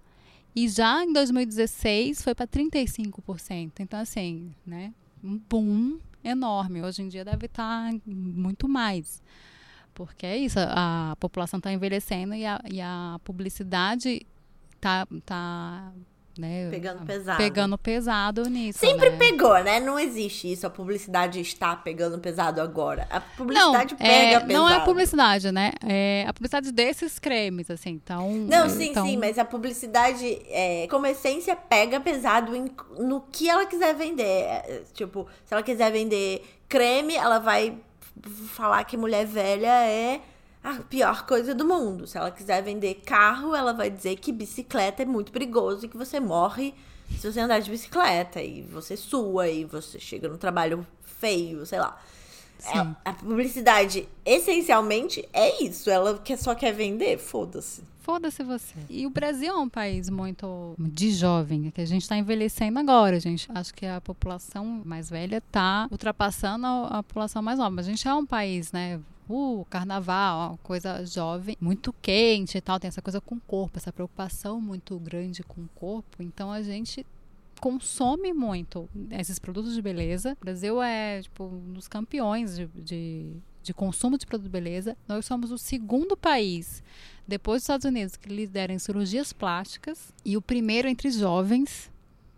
[0.55, 3.73] e já em 2016 foi para 35%.
[3.81, 4.93] Então, assim, né?
[5.23, 6.83] Um boom enorme.
[6.83, 9.23] Hoje em dia deve estar tá muito mais.
[9.95, 14.27] Porque é isso, a, a população está envelhecendo e a, e a publicidade
[14.75, 15.93] está tá
[16.41, 16.69] né?
[16.71, 17.39] Pegando pesado.
[17.39, 18.79] Pegando pesado nisso.
[18.79, 19.17] Sempre né?
[19.19, 19.79] pegou, né?
[19.79, 20.67] Não existe isso.
[20.67, 23.07] A publicidade está pegando pesado agora.
[23.11, 24.53] A publicidade não, pega é, pesado.
[24.53, 25.73] Não é a publicidade, né?
[25.87, 27.91] É a publicidade desses cremes, assim.
[27.91, 28.33] Então.
[28.33, 29.07] Não, sim, então...
[29.07, 34.25] sim, mas a publicidade, é, como essência, pega pesado em, no que ela quiser vender.
[34.25, 37.79] É, tipo, se ela quiser vender creme, ela vai
[38.49, 40.21] falar que mulher velha é
[40.63, 42.07] a pior coisa do mundo.
[42.07, 45.97] Se ela quiser vender carro, ela vai dizer que bicicleta é muito perigoso e que
[45.97, 46.75] você morre
[47.19, 51.79] se você andar de bicicleta e você sua e você chega no trabalho feio, sei
[51.79, 51.99] lá.
[52.63, 55.89] É, a publicidade, essencialmente, é isso.
[55.89, 57.83] Ela quer, só quer vender, foda-se.
[58.01, 58.75] Foda-se você.
[58.89, 63.19] E o Brasil é um país muito de jovem, que a gente está envelhecendo agora,
[63.19, 63.49] gente.
[63.55, 67.81] Acho que a população mais velha está ultrapassando a, a população mais nova.
[67.81, 69.01] A gente é um país, né?
[69.33, 73.79] Uh, carnaval, uma coisa jovem, muito quente e tal, tem essa coisa com o corpo,
[73.79, 76.23] essa preocupação muito grande com o corpo.
[76.23, 77.07] Então a gente
[77.61, 80.37] consome muito esses produtos de beleza.
[80.41, 84.97] O Brasil é, tipo, um dos campeões de, de, de consumo de produtos de beleza.
[85.07, 86.83] Nós somos o segundo país,
[87.29, 91.91] depois dos Estados Unidos, que lidera em cirurgias plásticas e o primeiro entre jovens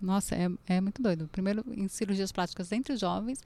[0.02, 1.28] nossa, é, é muito doido.
[1.30, 3.40] Primeiro em cirurgias plásticas entre jovens.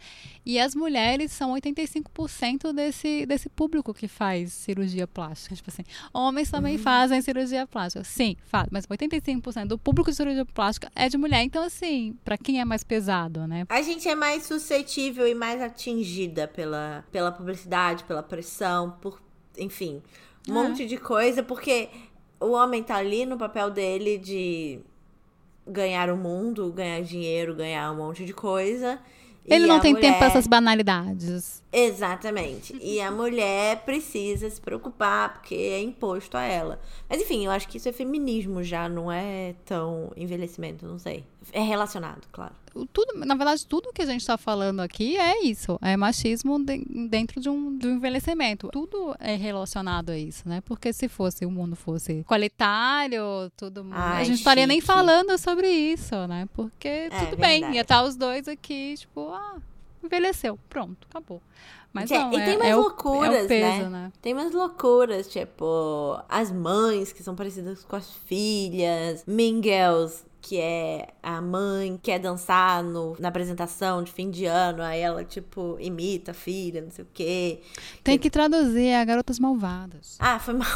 [0.45, 5.55] E as mulheres são 85% desse, desse público que faz cirurgia plástica.
[5.55, 6.83] Tipo assim, homens também uhum.
[6.83, 8.05] fazem cirurgia plástica.
[8.05, 11.43] Sim, faz, mas 85% do público de cirurgia plástica é de mulher.
[11.43, 13.65] Então, assim, para quem é mais pesado, né?
[13.69, 19.21] A gente é mais suscetível e mais atingida pela, pela publicidade, pela pressão, por,
[19.59, 20.03] enfim,
[20.49, 21.89] um monte de coisa, porque
[22.41, 24.81] o homem tá ali no papel dele de
[25.67, 28.99] ganhar o mundo, ganhar dinheiro, ganhar um monte de coisa.
[29.49, 30.09] Ele não tem mulher...
[30.09, 31.63] tempo para essas banalidades.
[31.73, 32.77] Exatamente.
[32.83, 36.81] E a mulher precisa se preocupar porque é imposto a ela.
[37.09, 41.25] Mas enfim, eu acho que isso é feminismo já, não é tão envelhecimento, não sei.
[41.53, 42.53] É relacionado, claro.
[42.93, 45.79] Tudo, na verdade, tudo que a gente está falando aqui é isso.
[45.81, 48.69] É machismo de, dentro de um, de um envelhecimento.
[48.71, 50.61] Tudo é relacionado a isso, né?
[50.61, 53.23] Porque se fosse o mundo fosse qualitário,
[53.57, 53.87] tudo.
[53.93, 56.47] Ai, a gente não estaria nem falando sobre isso, né?
[56.53, 57.75] Porque tudo bem, verdade.
[57.77, 59.57] ia estar os dois aqui, tipo, ah,
[60.05, 61.41] envelheceu, pronto, acabou.
[61.93, 63.89] Mas Gente, não, e é, tem mais é o- loucuras, é o peso, né?
[63.89, 64.13] né?
[64.21, 70.61] Tem umas loucuras, tipo, as mães que são parecidas com as filhas, Mean Girls, que
[70.61, 75.25] é a mãe que quer dançar no, na apresentação de fim de ano, aí ela,
[75.25, 77.63] tipo, imita a filha, não sei o quê.
[78.05, 80.17] Tem que traduzir a Garotas Malvadas.
[80.21, 80.69] Ah, foi mal.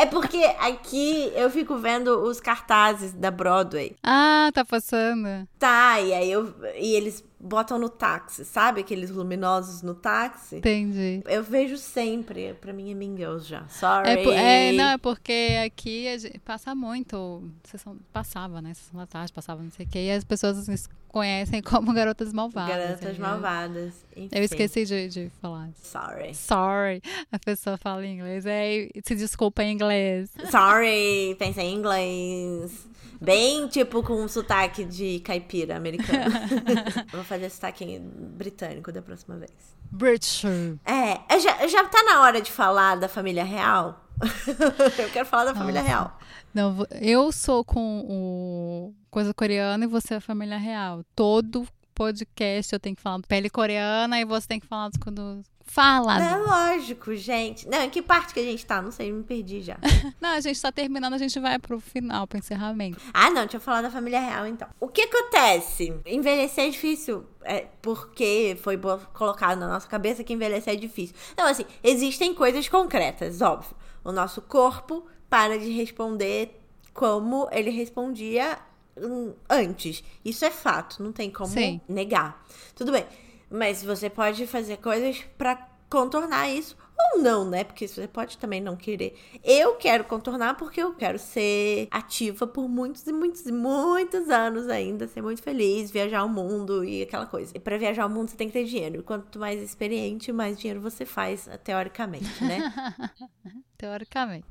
[0.00, 3.96] É porque aqui eu fico vendo os cartazes da Broadway.
[4.02, 5.48] Ah, tá passando.
[5.58, 6.54] Tá, e aí eu.
[6.76, 8.80] E eles botam no táxi, sabe?
[8.80, 10.56] Aqueles luminosos no táxi.
[10.56, 11.22] Entendi.
[11.26, 12.54] Eu vejo sempre.
[12.54, 13.66] Pra mim é Mean Girls já.
[13.68, 14.08] Sorry.
[14.08, 17.42] É, é, não, é porque aqui a gente passa muito.
[17.64, 18.72] Sessão, passava, né?
[18.74, 20.06] Sessão da tarde, passava não sei o quê.
[20.06, 20.76] E as pessoas assim,
[21.12, 22.76] conhecem como garotas malvadas.
[22.76, 23.94] Garotas eu- malvadas.
[24.16, 24.28] Enfim.
[24.32, 25.68] Eu esqueci de, de falar.
[25.80, 26.34] Sorry.
[26.34, 27.02] Sorry.
[27.30, 28.44] A pessoa fala em inglês.
[28.46, 30.30] É, se desculpa em inglês.
[30.50, 32.88] Sorry, pensei em inglês.
[33.20, 36.34] Bem, tipo, com um sotaque de caipira americano.
[37.12, 39.52] Vou fazer sotaque britânico da próxima vez.
[39.92, 40.44] British.
[40.84, 44.04] É, já, já tá na hora de falar da família real?
[44.98, 45.94] eu quero falar da família Nossa.
[45.94, 46.18] real.
[46.54, 51.04] Não, eu sou com o coisa coreana e você é a família real.
[51.14, 55.10] Todo podcast eu tenho que falar do pele coreana e você tem que falar do.
[55.10, 56.22] do fala!
[56.22, 57.68] É lógico, gente.
[57.68, 58.82] Não, em que parte que a gente tá?
[58.82, 59.78] Não sei, me perdi já.
[60.20, 63.00] Não, a gente tá terminando, a gente vai pro final, pro encerramento.
[63.12, 64.68] Ah, não, deixa eu falar da família real então.
[64.80, 65.94] O que acontece?
[66.06, 67.24] Envelhecer é difícil.
[67.44, 68.78] É porque foi
[69.12, 71.16] colocado na nossa cabeça que envelhecer é difícil.
[71.36, 73.74] Não, assim, existem coisas concretas, óbvio.
[74.04, 76.60] O nosso corpo para de responder
[76.92, 78.58] como ele respondia
[78.96, 80.02] hum, antes.
[80.24, 81.80] Isso é fato, não tem como Sim.
[81.88, 82.44] negar.
[82.74, 83.06] Tudo bem.
[83.50, 86.76] Mas você pode fazer coisas pra contornar isso
[87.14, 87.64] ou não, né?
[87.64, 89.18] Porque você pode também não querer.
[89.42, 94.68] Eu quero contornar porque eu quero ser ativa por muitos e muitos e muitos anos
[94.68, 97.52] ainda, ser muito feliz, viajar o mundo e aquela coisa.
[97.54, 99.02] E pra viajar o mundo você tem que ter dinheiro.
[99.02, 102.72] Quanto mais experiente, mais dinheiro você faz, teoricamente, né?
[103.76, 104.46] Teoricamente.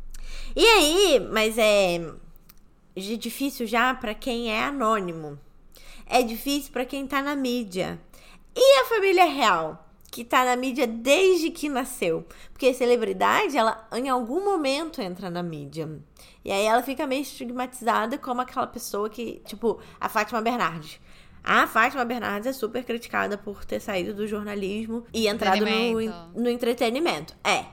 [0.56, 2.00] E aí, mas é
[2.96, 5.40] difícil já pra quem é anônimo.
[6.06, 8.00] É difícil pra quem tá na mídia.
[8.56, 12.26] E a família real, que tá na mídia desde que nasceu?
[12.52, 15.90] Porque a celebridade, ela em algum momento entra na mídia.
[16.44, 21.00] E aí ela fica meio estigmatizada como aquela pessoa que, tipo, a Fátima Bernardes.
[21.42, 26.50] A Fátima Bernardes é super criticada por ter saído do jornalismo e entrado no, no
[26.50, 27.34] entretenimento.
[27.44, 27.66] É.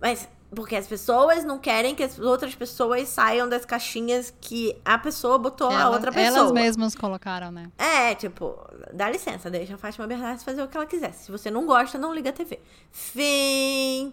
[0.00, 4.98] Mas porque as pessoas não querem que as outras pessoas saiam das caixinhas que a
[4.98, 6.38] pessoa botou a Elas- outra pessoa.
[6.38, 7.70] Elas mesmas colocaram, né?
[7.78, 8.58] É, tipo,
[8.92, 11.12] dá licença, deixa a Fátima Bernardes fazer o que ela quiser.
[11.12, 12.58] Se você não gosta, não liga a TV.
[12.90, 14.12] Fim.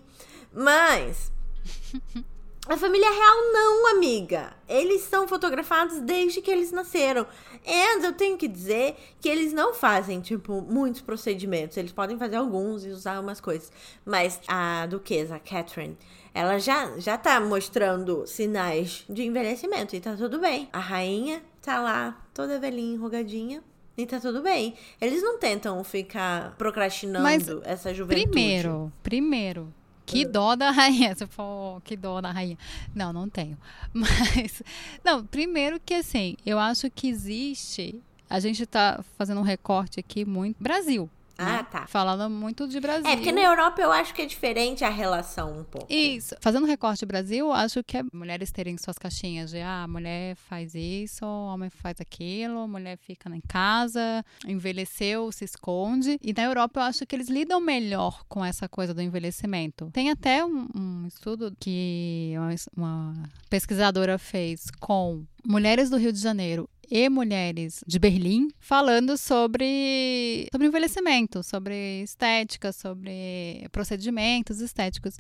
[0.54, 1.32] Mas.
[2.70, 4.52] A família real não, amiga.
[4.68, 7.26] Eles são fotografados desde que eles nasceram.
[7.66, 11.78] E eu tenho que dizer que eles não fazem, tipo, muitos procedimentos.
[11.78, 13.72] Eles podem fazer alguns e usar umas coisas.
[14.06, 15.98] Mas a duquesa, a Catherine,
[16.38, 20.70] ela já, já tá mostrando sinais de envelhecimento e tá tudo bem.
[20.72, 23.64] A rainha tá lá, toda velhinha, enrugadinha.
[23.98, 24.76] E tá tudo bem.
[25.02, 28.28] Eles não tentam ficar procrastinando Mas, essa juventude.
[28.28, 29.74] Primeiro, primeiro,
[30.06, 31.16] que dó da rainha.
[31.18, 32.60] Você falou, que dó da rainha.
[32.94, 33.58] Não, não tenho.
[33.92, 34.62] Mas,
[35.04, 38.00] não, primeiro que assim, eu acho que existe.
[38.30, 40.62] A gente tá fazendo um recorte aqui muito.
[40.62, 41.10] Brasil.
[41.38, 41.64] Ah, né?
[41.70, 41.88] tá.
[41.88, 43.10] Falando muito de Brasil.
[43.10, 45.92] É, porque na Europa eu acho que é diferente a relação um pouco.
[45.92, 46.36] Isso.
[46.42, 51.26] Fazendo recorte Brasil, acho que é mulheres terem suas caixinhas de ah, mulher faz isso,
[51.26, 56.20] homem faz aquilo, mulher fica em casa, envelheceu, se esconde.
[56.22, 59.90] E na Europa eu acho que eles lidam melhor com essa coisa do envelhecimento.
[59.92, 66.20] Tem até um, um estudo que uma, uma pesquisadora fez com mulheres do Rio de
[66.20, 75.18] Janeiro e mulheres de Berlim falando sobre, sobre envelhecimento, sobre estética, sobre procedimentos estéticos.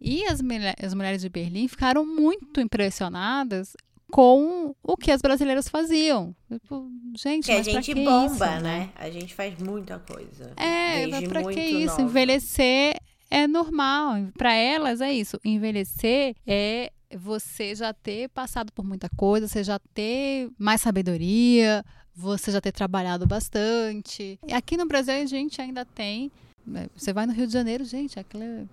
[0.00, 0.40] E as,
[0.82, 3.76] as mulheres de Berlim ficaram muito impressionadas
[4.10, 6.34] com o que as brasileiras faziam.
[6.50, 6.86] Tipo,
[7.16, 8.90] gente, Que a gente que bomba, isso, né?
[8.94, 10.52] A gente faz muita coisa.
[10.56, 11.86] É, desde pra que isso?
[11.98, 12.02] nova.
[12.02, 12.96] Envelhecer
[13.30, 14.16] é normal.
[14.36, 15.40] Pra elas é isso.
[15.42, 21.84] Envelhecer é você já ter passado por muita coisa, você já ter mais sabedoria,
[22.14, 24.38] você já ter trabalhado bastante.
[24.46, 26.30] E aqui no Brasil a gente ainda tem
[26.74, 28.64] É, você vai no Rio de Janeiro, gente, aquela,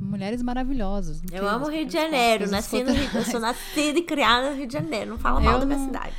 [0.00, 1.20] mulheres maravilhosas.
[1.32, 2.48] Eu amo o Rio de Janeiro.
[2.48, 5.10] Nasci no Rio, eu sou nascida e criada no Rio de Janeiro.
[5.10, 6.16] Não fala mal eu da minha cidade.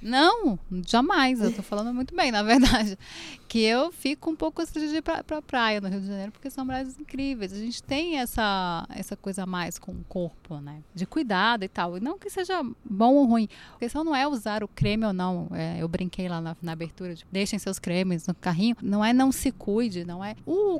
[0.00, 1.40] Não, jamais.
[1.40, 2.98] Eu tô falando muito bem, na verdade.
[3.48, 6.32] Que eu fico um pouco assim de ir pra, pra praia no Rio de Janeiro,
[6.32, 7.52] porque são mulheres incríveis.
[7.52, 10.82] A gente tem essa, essa coisa mais com o corpo, né?
[10.92, 11.96] De cuidado e tal.
[11.96, 13.48] E não que seja bom ou ruim.
[13.76, 15.48] A questão não é usar o creme ou não.
[15.52, 18.76] É, eu brinquei lá na, na abertura de deixem seus cremes no carrinho.
[18.82, 20.34] Não é não se cuide, não é.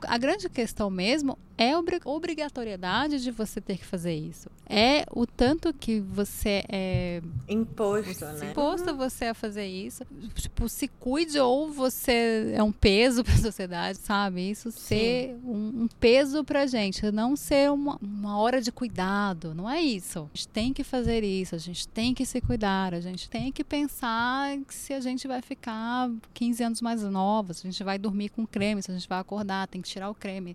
[0.09, 1.73] A grande questão mesmo é
[2.05, 4.51] obrigatoriedade de você ter que fazer isso.
[4.69, 8.51] É o tanto que você é imposto, você, né?
[8.51, 8.97] Imposto uhum.
[8.97, 10.05] você a fazer isso.
[10.35, 14.51] Tipo, se cuide ou você é um peso para a sociedade, sabe?
[14.51, 19.71] Isso ser um, um, peso pra gente, não ser uma, uma hora de cuidado, não
[19.71, 20.29] é isso.
[20.35, 23.51] A gente tem que fazer isso, a gente tem que se cuidar, a gente tem
[23.51, 27.99] que pensar se a gente vai ficar 15 anos mais nova, se a gente vai
[27.99, 30.55] dormir com creme, se a gente vai acordar, tem que tirar o creme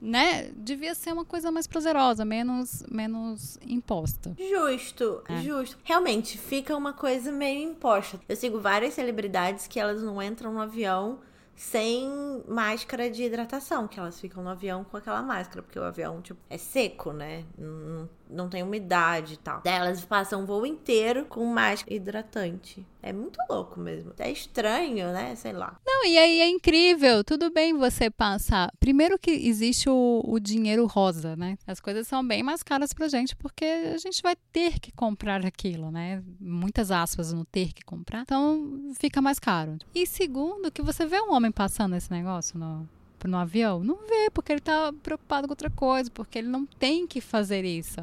[0.00, 4.34] né, devia ser uma coisa mais prazerosa, menos, menos imposta.
[4.38, 5.42] Justo, é.
[5.42, 5.78] justo.
[5.82, 8.20] Realmente, fica uma coisa meio imposta.
[8.28, 11.18] Eu sigo várias celebridades que elas não entram no avião
[11.56, 16.20] sem máscara de hidratação, que elas ficam no avião com aquela máscara, porque o avião,
[16.20, 17.44] tipo, é seco, né?
[17.56, 19.60] Não, não tem umidade e tal.
[19.64, 22.84] Daí elas passam o voo inteiro com máscara hidratante.
[23.02, 24.12] É muito louco mesmo.
[24.18, 25.36] É estranho, né?
[25.36, 25.78] Sei lá.
[25.86, 27.22] Não, e aí é incrível.
[27.22, 28.72] Tudo bem você passar.
[28.80, 31.56] Primeiro que existe o, o dinheiro rosa, né?
[31.66, 35.46] As coisas são bem mais caras pra gente porque a gente vai ter que comprar
[35.46, 36.22] aquilo, né?
[36.40, 38.22] Muitas aspas no ter que comprar.
[38.22, 39.78] Então fica mais caro.
[39.94, 42.88] E segundo, que você vê um homem passando esse negócio no,
[43.26, 43.82] no avião?
[43.82, 47.64] Não vê, porque ele está preocupado com outra coisa, porque ele não tem que fazer
[47.64, 48.00] isso.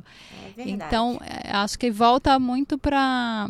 [0.58, 3.50] É então, é, acho que volta muito para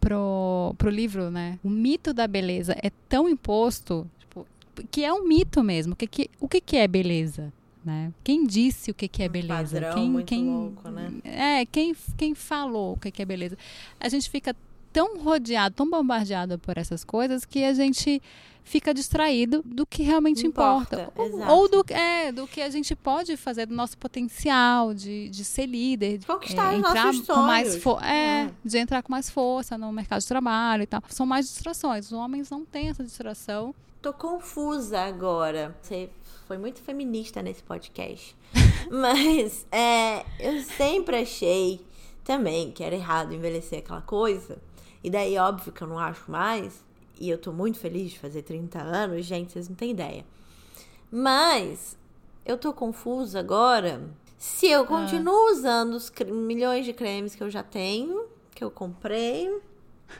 [0.00, 1.58] pro, pro livro, né?
[1.62, 4.46] O mito da beleza é tão imposto, tipo,
[4.90, 5.92] que é um mito mesmo.
[5.92, 7.52] O que, que, o que, que é beleza?
[7.84, 8.12] Né?
[8.22, 9.90] Quem disse o que, que é beleza?
[9.90, 11.12] Um quem, muito quem, louco, né?
[11.22, 13.58] É, quem, quem falou o que, que é beleza?
[14.00, 14.56] A gente fica
[14.90, 18.22] tão rodeado, tão bombardeado por essas coisas que a gente
[18.64, 21.12] fica distraído do que realmente importa.
[21.12, 21.48] importa.
[21.50, 25.44] Ou, ou, do, é, do que a gente pode fazer, do nosso potencial de, de
[25.44, 26.18] ser líder.
[26.18, 29.92] De conquistar é, entrar nossos com mais é, é, de entrar com mais força no
[29.92, 31.02] mercado de trabalho e tal.
[31.08, 32.06] São mais distrações.
[32.06, 33.74] Os homens não têm essa distração.
[34.00, 35.76] Tô confusa agora.
[35.80, 36.08] Você
[36.48, 38.34] foi muito feminista nesse podcast.
[38.90, 41.84] Mas é, eu sempre achei
[42.24, 44.58] também que era errado envelhecer aquela coisa.
[45.02, 46.82] E daí, óbvio que eu não acho mais
[47.18, 50.24] e eu tô muito feliz de fazer 30 anos, gente, vocês não têm ideia.
[51.10, 51.96] Mas
[52.44, 54.02] eu tô confusa agora
[54.36, 54.86] se eu ah.
[54.86, 55.52] continuo ah.
[55.52, 59.50] usando os milhões de cremes que eu já tenho, que eu comprei,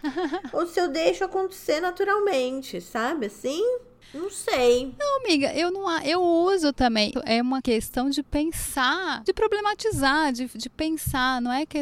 [0.53, 3.62] ou se eu deixo acontecer naturalmente, sabe assim?
[4.14, 4.95] Não sei.
[4.99, 7.12] Não, amiga, eu não eu uso também.
[7.24, 11.78] É uma questão de pensar, de problematizar, de, de pensar, não é que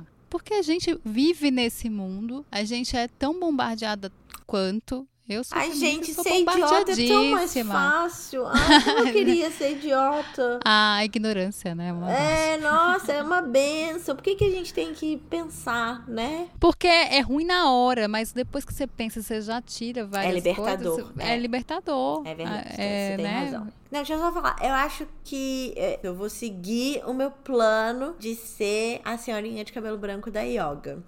[0.00, 0.06] uhum.
[0.30, 4.12] Porque a gente vive nesse mundo, a gente é tão bombardeada
[4.46, 5.06] quanto.
[5.30, 8.46] Eu sou Ai, gente, ser idiota é tão mais fácil.
[8.48, 10.58] Ai, eu queria ser idiota.
[10.64, 11.92] A ignorância, né?
[11.92, 14.16] Uma é, nossa, é uma benção.
[14.16, 16.48] Por que, que a gente tem que pensar, né?
[16.58, 20.34] Porque é ruim na hora, mas depois que você pensa, você já tira várias É
[20.34, 20.94] libertador.
[20.94, 21.32] Coisas, é.
[21.32, 21.38] é.
[21.38, 22.26] libertador.
[22.26, 23.44] É verdade, é, você tem né?
[23.44, 23.60] razão.
[23.60, 23.70] Não,
[24.00, 24.56] deixa eu só falar.
[24.60, 29.72] Eu acho que é, eu vou seguir o meu plano de ser a senhorinha de
[29.72, 31.00] cabelo branco da yoga.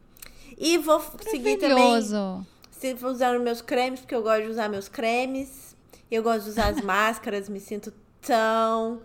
[0.57, 2.01] E vou seguir também
[2.83, 5.76] Estou usando meus cremes, porque eu gosto de usar meus cremes.
[6.11, 9.03] Eu gosto de usar as máscaras, me sinto tão,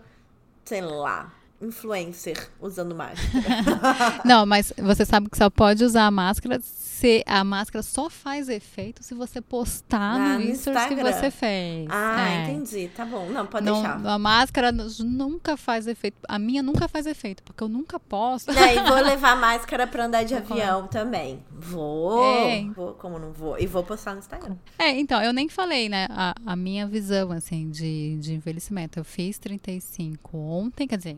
[0.64, 3.42] sei lá, influencer usando máscara.
[4.24, 8.48] Não, mas você sabe que só pode usar a máscara se a máscara só faz
[8.48, 11.86] efeito se você postar ah, no, no Instagram que você fez.
[11.88, 12.50] Ah, é.
[12.50, 12.88] entendi.
[12.88, 13.28] Tá bom.
[13.28, 14.04] Não, pode Não, deixar.
[14.04, 16.16] A máscara nunca faz efeito.
[16.28, 18.50] A minha nunca faz efeito, porque eu nunca posto.
[18.50, 21.42] E vou levar máscara pra andar de avião também.
[21.50, 22.64] Vou, é.
[22.74, 22.94] vou.
[22.94, 23.56] Como não vou?
[23.58, 24.56] E vou postar no Instagram.
[24.76, 26.08] É, então, eu nem falei, né?
[26.10, 28.98] A, a minha visão, assim, de, de envelhecimento.
[28.98, 31.16] Eu fiz 35 ontem, quer dizer,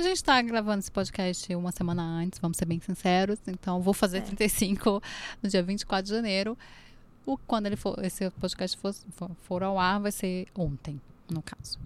[0.00, 3.38] a gente tá gravando esse podcast uma semana antes, vamos ser bem sinceros.
[3.46, 4.20] Então, vou fazer é.
[4.22, 5.02] 35
[5.42, 6.56] no dia 24 de janeiro.
[7.26, 11.42] O, quando ele for, esse podcast for, for, for ao ar, vai ser ontem, no
[11.42, 11.78] caso.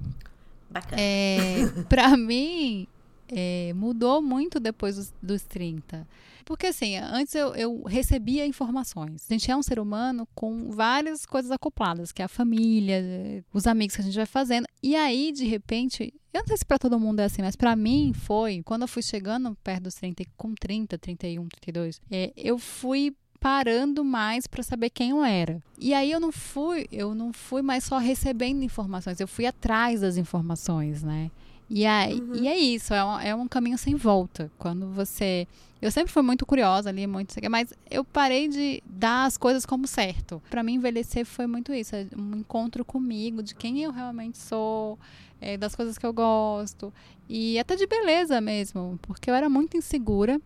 [0.70, 1.00] Bacana.
[1.00, 2.86] É, pra mim,
[3.34, 6.06] é, mudou muito depois dos, dos 30.
[6.44, 9.26] Porque assim, antes eu, eu, recebia informações.
[9.28, 13.66] A gente é um ser humano com várias coisas acopladas, que é a família, os
[13.66, 14.66] amigos que a gente vai fazendo.
[14.82, 17.74] E aí, de repente, eu não sei se para todo mundo é assim, mas para
[17.74, 22.58] mim foi, quando eu fui chegando perto dos 30, com 30, 31, 32, é, eu
[22.58, 25.62] fui preparando mais para saber quem eu era.
[25.78, 30.00] E aí eu não fui, eu não fui mais só recebendo informações, eu fui atrás
[30.00, 31.30] das informações, né?
[31.68, 32.34] E, uhum.
[32.36, 34.50] e é isso, é um, é um caminho sem volta.
[34.58, 35.46] Quando você.
[35.80, 37.34] Eu sempre fui muito curiosa ali, muito.
[37.50, 40.42] Mas eu parei de dar as coisas como certo.
[40.50, 41.94] Para mim, envelhecer foi muito isso.
[41.94, 44.98] É um encontro comigo, de quem eu realmente sou,
[45.40, 46.92] é, das coisas que eu gosto.
[47.28, 48.98] E até de beleza mesmo.
[49.02, 50.40] Porque eu era muito insegura.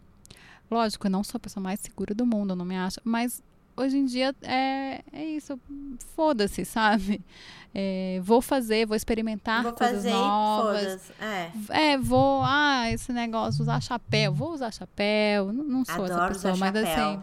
[0.71, 3.01] Lógico, eu não sou a pessoa mais segura do mundo, não me acho.
[3.05, 3.43] Mas
[3.79, 5.59] hoje em dia é, é isso.
[6.15, 7.23] Foda-se, sabe?
[7.75, 11.13] É, vou fazer, vou experimentar vou coisas fazer, novas.
[11.21, 11.93] É.
[11.93, 14.33] é, vou, ah, esse negócio, usar chapéu.
[14.33, 15.53] Vou usar chapéu.
[15.53, 17.23] Não, não sou Adoro essa pessoa, mas assim.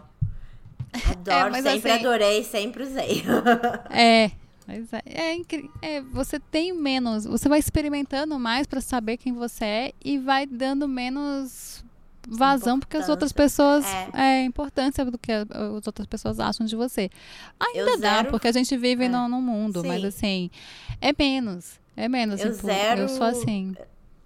[1.10, 3.24] Adoro, é, sempre assim, adorei, sempre usei.
[3.90, 4.30] é,
[4.66, 9.64] mas é, é, é, você tem menos, você vai experimentando mais para saber quem você
[9.64, 11.84] é e vai dando menos
[12.26, 16.74] vazão porque as outras pessoas é, é importância do que as outras pessoas acham de
[16.74, 17.10] você.
[17.58, 18.30] Ainda eu dá, zero...
[18.30, 19.08] porque a gente vive é.
[19.08, 19.88] no, no mundo, Sim.
[19.88, 20.50] mas assim,
[21.00, 21.78] é menos.
[21.96, 22.40] É menos.
[22.40, 23.02] Eu tipo, zero.
[23.02, 23.74] Eu sou assim.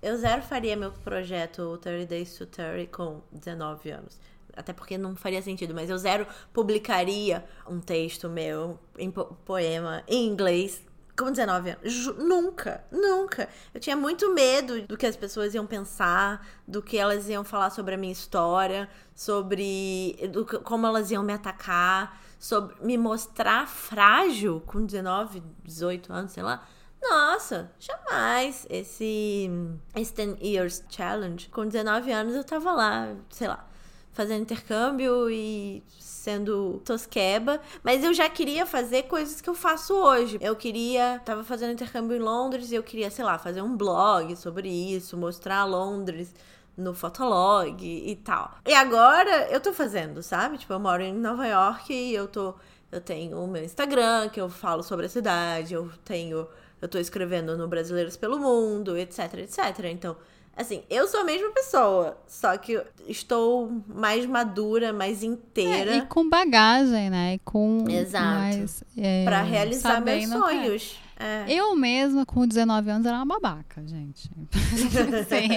[0.03, 4.19] Eu zero faria meu projeto 30 Days to 30 com 19 anos.
[4.57, 10.27] Até porque não faria sentido, mas eu zero publicaria um texto meu em poema em
[10.27, 10.83] inglês
[11.21, 12.07] com 19 anos.
[12.17, 13.47] Nunca, nunca.
[13.75, 17.69] Eu tinha muito medo do que as pessoas iam pensar, do que elas iam falar
[17.69, 24.63] sobre a minha história, sobre do, como elas iam me atacar, sobre me mostrar frágil
[24.67, 26.67] com 19, 18 anos, sei lá.
[27.03, 28.67] Nossa, jamais.
[28.71, 29.51] Esse,
[29.95, 33.70] esse 10 Years Challenge, com 19 anos eu tava lá, sei lá,
[34.13, 40.39] fazendo intercâmbio e sendo tosqueba, mas eu já queria fazer coisas que eu faço hoje.
[40.41, 44.37] Eu queria, tava fazendo intercâmbio em Londres e eu queria, sei lá, fazer um blog
[44.37, 46.35] sobre isso, mostrar Londres
[46.77, 48.59] no Fotolog e tal.
[48.67, 50.59] E agora eu tô fazendo, sabe?
[50.59, 52.55] Tipo, eu moro em Nova York e eu tô
[52.93, 56.47] eu tenho o meu Instagram, que eu falo sobre a cidade, eu tenho
[56.83, 59.85] eu tô escrevendo no Brasileiros pelo Mundo, etc, etc.
[59.85, 60.17] Então,
[60.61, 65.93] Assim, eu sou a mesma pessoa, só que estou mais madura, mais inteira.
[65.93, 67.39] É, e com bagagem, né?
[67.47, 68.27] com Exato.
[68.27, 71.01] Mais, é, pra realizar meus sonhos.
[71.19, 71.47] É.
[71.51, 74.31] Eu mesma, com 19 anos, era uma babaca, gente.
[75.19, 75.49] assim,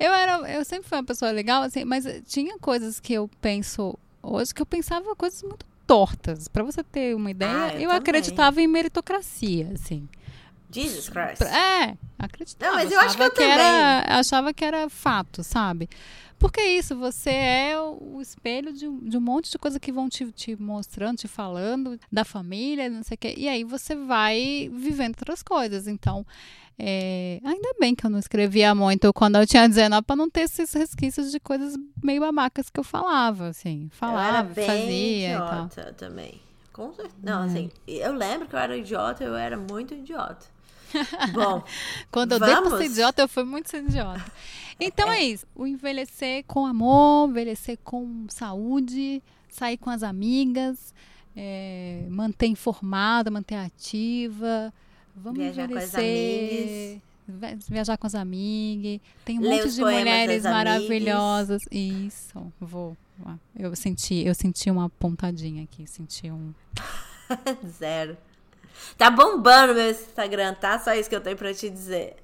[0.00, 3.96] eu, era, eu sempre fui uma pessoa legal, assim, mas tinha coisas que eu penso
[4.20, 6.48] hoje que eu pensava coisas muito tortas.
[6.48, 10.08] Para você ter uma ideia, ah, eu, eu acreditava em meritocracia, assim.
[10.70, 11.42] Jesus Christ.
[11.42, 12.72] É, acreditava.
[12.72, 13.52] Não, mas eu acho que eu que também.
[13.52, 15.88] Era, achava que era fato, sabe?
[16.38, 20.08] Porque é isso, você é o espelho de, de um monte de coisa que vão
[20.08, 23.34] te, te, mostrando, te falando, da família, não sei o quê.
[23.36, 25.86] E aí você vai vivendo outras coisas.
[25.86, 26.24] Então,
[26.78, 30.40] é, ainda bem que eu não escrevia muito quando eu tinha 19 para não ter
[30.40, 33.90] esses resquícios de coisas meio babacas que eu falava, assim.
[33.92, 36.40] Falava, eu fazia idiota também.
[36.72, 37.16] Com certeza.
[37.22, 37.46] Não, é.
[37.46, 40.46] assim, eu lembro que eu era idiota, eu era muito idiota.
[41.32, 41.62] Bom,
[42.10, 42.54] quando eu vamos...
[42.54, 44.24] dei pra ser idiota, eu fui muito ser idiota.
[44.80, 45.18] Então é.
[45.18, 45.46] é isso.
[45.54, 50.94] O envelhecer com amor, envelhecer com saúde, sair com as amigas,
[51.36, 54.72] é, manter informada, manter ativa.
[55.14, 57.00] Vamos viajar envelhecer.
[57.26, 59.00] Com as viajar com as amigas.
[59.24, 61.62] Tem um Lê monte de mulheres maravilhosas.
[61.70, 62.96] Isso, vou.
[63.54, 66.54] Eu senti, eu senti uma pontadinha aqui, senti um.
[67.78, 68.16] Zero.
[68.96, 70.78] Tá bombando meu Instagram, tá?
[70.78, 72.16] Só isso que eu tenho pra te dizer.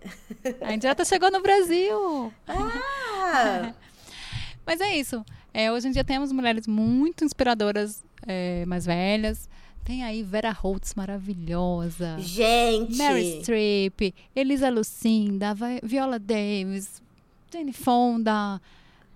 [0.60, 2.32] A Indireta chegou no Brasil.
[2.46, 3.72] Ah!
[4.66, 5.24] Mas é isso.
[5.54, 9.48] É, hoje em dia temos mulheres muito inspiradoras, é, mais velhas.
[9.84, 12.16] Tem aí Vera Holtz maravilhosa.
[12.18, 12.96] Gente!
[12.96, 17.00] Mary Streep, Elisa Lucinda, Viola Davis,
[17.50, 18.60] Jane Fonda.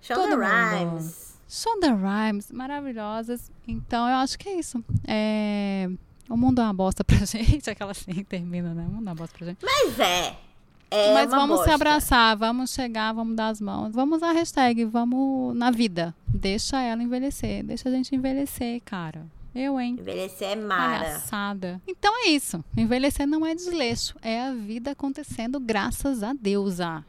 [0.01, 1.37] Shonda Rhimes.
[1.47, 3.51] Shonda Rhimes, maravilhosas.
[3.67, 4.83] Então eu acho que é isso.
[5.05, 5.89] É
[6.31, 8.85] o mundo é uma bosta pra gente, aquela assim termina, né?
[8.87, 9.63] O mundo é uma bosta pra gente.
[9.63, 10.35] Mas é.
[10.93, 11.65] É Mas vamos bosta.
[11.65, 13.93] se abraçar, vamos chegar, vamos dar as mãos.
[13.93, 16.13] Vamos usar a hashtag, vamos na vida.
[16.27, 17.63] Deixa ela envelhecer.
[17.63, 19.25] Deixa a gente envelhecer, cara.
[19.55, 19.95] Eu, hein?
[19.97, 21.05] Envelhecer é mara.
[21.05, 21.81] Palhaçada.
[21.87, 22.61] Então é isso.
[22.75, 24.15] Envelhecer não é desleixo.
[24.21, 27.05] É a vida acontecendo graças a deusa.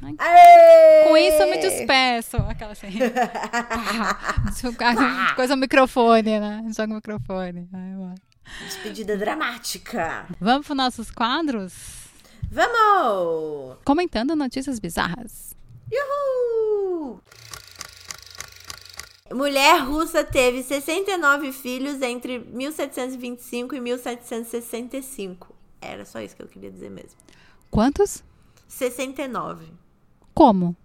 [0.00, 2.36] Com isso eu me despeço.
[2.36, 2.88] Aquela assim.
[5.36, 6.64] Coisa o microfone, né?
[6.74, 7.68] Joga o microfone.
[7.72, 8.14] Ai,
[8.60, 10.26] Despedida dramática.
[10.40, 11.74] Vamos para os nossos quadros?
[12.50, 13.78] Vamos!
[13.84, 15.56] Comentando notícias bizarras.
[15.92, 17.20] Uhul!
[19.32, 25.54] Mulher russa teve 69 filhos entre 1725 e 1765.
[25.80, 27.18] Era só isso que eu queria dizer mesmo.
[27.70, 28.22] Quantos?
[28.68, 29.66] 69.
[30.32, 30.76] Como?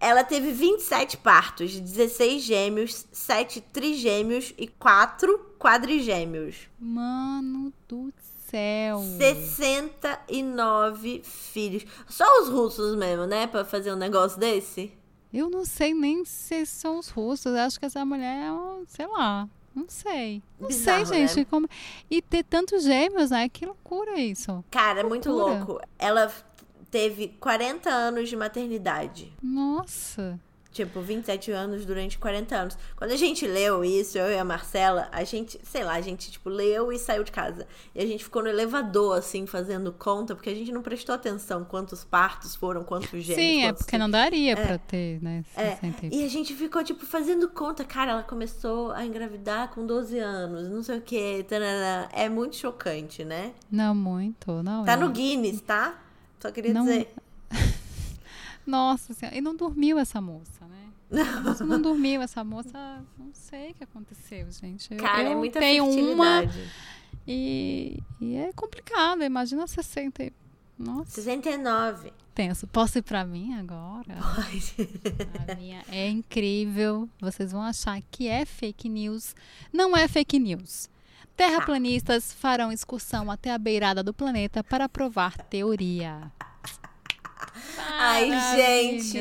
[0.00, 6.56] Ela teve 27 partos, 16 gêmeos, 7 trigêmeos e 4 quadrigêmeos.
[6.78, 8.12] Mano do
[8.50, 9.00] céu.
[9.18, 11.84] 69 filhos.
[12.08, 13.46] Só os russos mesmo, né?
[13.46, 14.92] Pra fazer um negócio desse?
[15.32, 17.54] Eu não sei nem se são os russos.
[17.54, 19.48] Acho que essa mulher é, um, sei lá.
[19.74, 20.42] Não sei.
[20.58, 21.40] Não Bizarro, sei, gente.
[21.40, 21.46] né?
[21.50, 21.68] Como...
[22.10, 23.48] E ter tantos gêmeos, né?
[23.48, 24.64] Que loucura isso.
[24.70, 25.78] Cara, é muito louco.
[25.98, 26.32] Ela
[26.90, 29.32] teve 40 anos de maternidade.
[29.42, 30.38] Nossa.
[30.72, 32.78] Tipo, 27 anos durante 40 anos.
[32.96, 36.30] Quando a gente leu isso, eu e a Marcela, a gente, sei lá, a gente,
[36.30, 37.66] tipo, leu e saiu de casa.
[37.94, 41.64] E a gente ficou no elevador, assim, fazendo conta, porque a gente não prestou atenção
[41.64, 43.36] quantos partos foram, quantos gêmeos.
[43.42, 45.44] Sim, é quantos porque não daria pra ter, né?
[45.56, 47.82] É, 60 e- a gente ficou, tipo, fazendo conta.
[47.82, 51.46] Cara, ela começou a engravidar com 12 anos, não sei o quê.
[52.12, 53.52] É muito chocante, né?
[53.70, 54.62] Não, muito.
[54.62, 54.96] Não, Tá é.
[54.96, 56.02] no Guinness, tá?
[56.40, 57.12] Só queria Não- dizer.
[58.66, 59.36] Nossa senhora.
[59.36, 61.54] E não dormiu essa moça, né?
[61.56, 64.92] Se não dormiu essa moça, não sei o que aconteceu, gente.
[64.92, 66.42] Eu, Cara, eu é muita tenho uma
[67.26, 69.22] e, e é complicado.
[69.22, 70.24] Imagina 60.
[70.24, 70.32] e-
[70.76, 72.12] Nossa, 69.
[72.34, 72.66] tenso.
[72.66, 74.16] Posso ir pra mim agora?
[75.48, 77.08] A minha é incrível.
[77.20, 79.34] Vocês vão achar que é fake news.
[79.72, 80.90] Não é fake news.
[81.36, 86.32] Terraplanistas farão excursão até a beirada do planeta para provar teoria.
[87.98, 89.18] Ai, gente.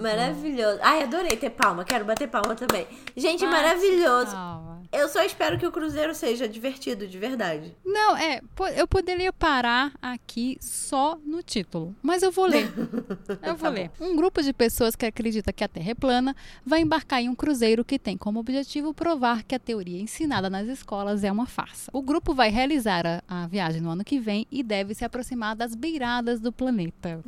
[0.00, 0.78] Maravilhoso.
[0.82, 1.84] Ai, adorei ter palma.
[1.84, 2.86] Quero bater palma também.
[3.16, 4.32] Gente, Bate maravilhoso.
[4.32, 4.74] palma.
[4.92, 7.74] Eu só espero que o cruzeiro seja divertido, de verdade.
[7.84, 8.40] Não, é,
[8.76, 12.72] eu poderia parar aqui só no título, mas eu vou ler.
[13.42, 13.90] Eu vou Tá ler.
[14.00, 17.34] Um grupo de pessoas que acredita que a Terra é plana vai embarcar em um
[17.34, 21.90] cruzeiro que tem como objetivo provar que a teoria ensinada nas escolas é uma farsa.
[21.92, 25.56] O grupo vai realizar a, a viagem no ano que vem e deve se aproximar
[25.56, 27.20] das beiradas do planeta.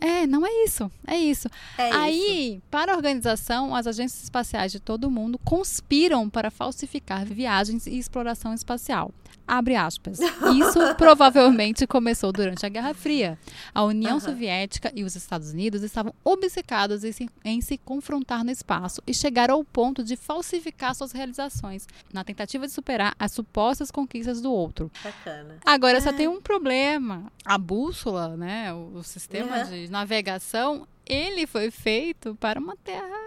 [0.00, 0.90] É, não é isso.
[1.06, 1.48] É isso.
[1.76, 1.98] É isso.
[1.98, 7.86] Aí, para a organização, as agências espaciais de todo o mundo conspiram para falsificar viagens
[7.86, 9.12] e exploração espacial.
[9.46, 10.18] Abre aspas.
[10.20, 13.38] Isso provavelmente começou durante a Guerra Fria.
[13.74, 14.18] A União.
[14.20, 19.14] Soviética e os Estados Unidos estavam obcecados em se, em se confrontar no espaço e
[19.14, 24.50] chegaram ao ponto de falsificar suas realizações, na tentativa de superar as supostas conquistas do
[24.52, 24.90] outro.
[25.04, 25.56] Bacana.
[25.64, 26.12] Agora só Ah.
[26.12, 27.30] tem um problema.
[27.44, 29.70] A bússola, né, o, o sistema Uhum.
[29.70, 33.25] de navegação, ele foi feito para uma terra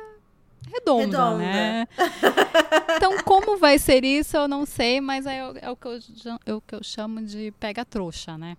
[0.72, 1.38] redonda, Redonda.
[1.38, 1.88] né?
[2.98, 6.00] Então, como vai ser isso, eu não sei, mas é, o- é o, que eu,
[6.46, 8.58] é o que eu chamo de pega-trouxa, né?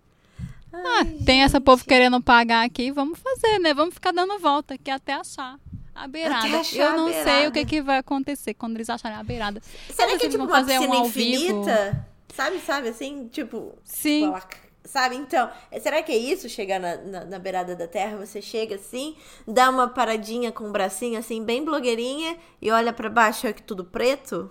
[0.73, 3.75] Ah, tem essa povo querendo pagar aqui, vamos fazer, né?
[3.75, 5.59] Vamos ficar dando volta aqui até achar
[5.95, 6.47] a beirada.
[6.47, 7.49] Até achar eu não sei beirada.
[7.49, 9.61] o que, que vai acontecer quando eles acharem a beirada.
[9.93, 11.07] Será sei que é tipo vão uma fazer um vivo.
[11.07, 12.07] infinita?
[12.35, 13.75] Sabe, sabe, assim, tipo...
[13.85, 14.27] Sim.
[14.27, 14.43] Ela-
[14.85, 15.49] Sabe, então,
[15.81, 16.49] será que é isso?
[16.49, 19.15] Chegar na, na, na beirada da terra, você chega assim,
[19.47, 23.63] dá uma paradinha com o bracinho assim, bem blogueirinha, e olha pra baixo, é que
[23.63, 24.51] tudo preto?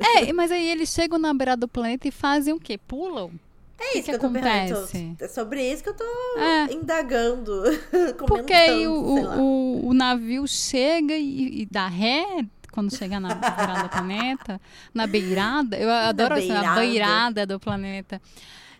[0.00, 2.78] É, mas aí eles chegam na beirada do planeta e fazem o quê?
[2.78, 3.32] Pulam?
[3.78, 4.92] É que isso que que, eu tô acontece?
[4.92, 5.16] perguntando.
[5.20, 6.04] É sobre isso que eu tô
[6.38, 6.72] É.
[6.72, 7.62] indagando,
[8.26, 12.24] Porque aí o, o, o navio chega e, e dá ré
[12.72, 14.60] quando chega na beirada do planeta,
[14.94, 15.76] na beirada.
[15.78, 18.20] Eu adoro assim, a beirada do planeta.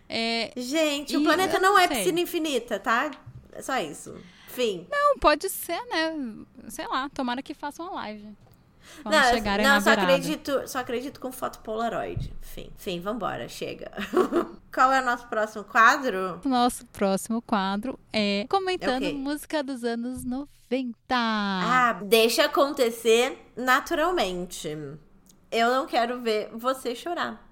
[0.09, 1.97] É, Gente, o E planeta eu não não é sei.
[1.97, 3.11] piscina infinita, tá?
[3.53, 4.15] É só isso.
[4.47, 4.87] Fim.
[4.89, 6.15] não, pode ser, né?
[6.69, 8.27] Sei lá, tomara que façam uma live.
[9.03, 10.13] Quando não, chegarem não na só beirada.
[10.13, 12.33] acredito, só acredito com foto Polaroid.
[12.41, 12.71] Fim.
[12.77, 13.91] Fim, vambora, chega.
[14.73, 16.39] Qual é o nosso próximo quadro?
[16.43, 19.17] O nosso próximo quadro é comentando É o quê?
[19.17, 20.95] música dos anos 90.
[21.11, 24.69] Ah, deixa acontecer naturalmente.
[25.51, 27.45] Eu não quero ver você chorar.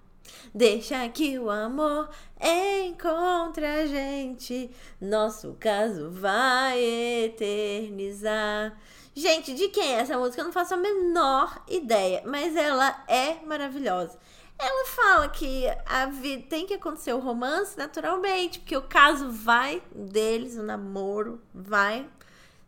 [0.53, 2.09] Deixa que o amor
[2.85, 4.69] encontre a gente.
[4.99, 6.79] Nosso caso vai
[7.25, 8.77] eternizar.
[9.13, 10.41] Gente, de quem é essa música?
[10.41, 14.17] Eu não faço a menor ideia, mas ela é maravilhosa.
[14.57, 19.81] Ela fala que a vida tem que acontecer o romance naturalmente, porque o caso vai
[19.93, 22.07] deles, o namoro vai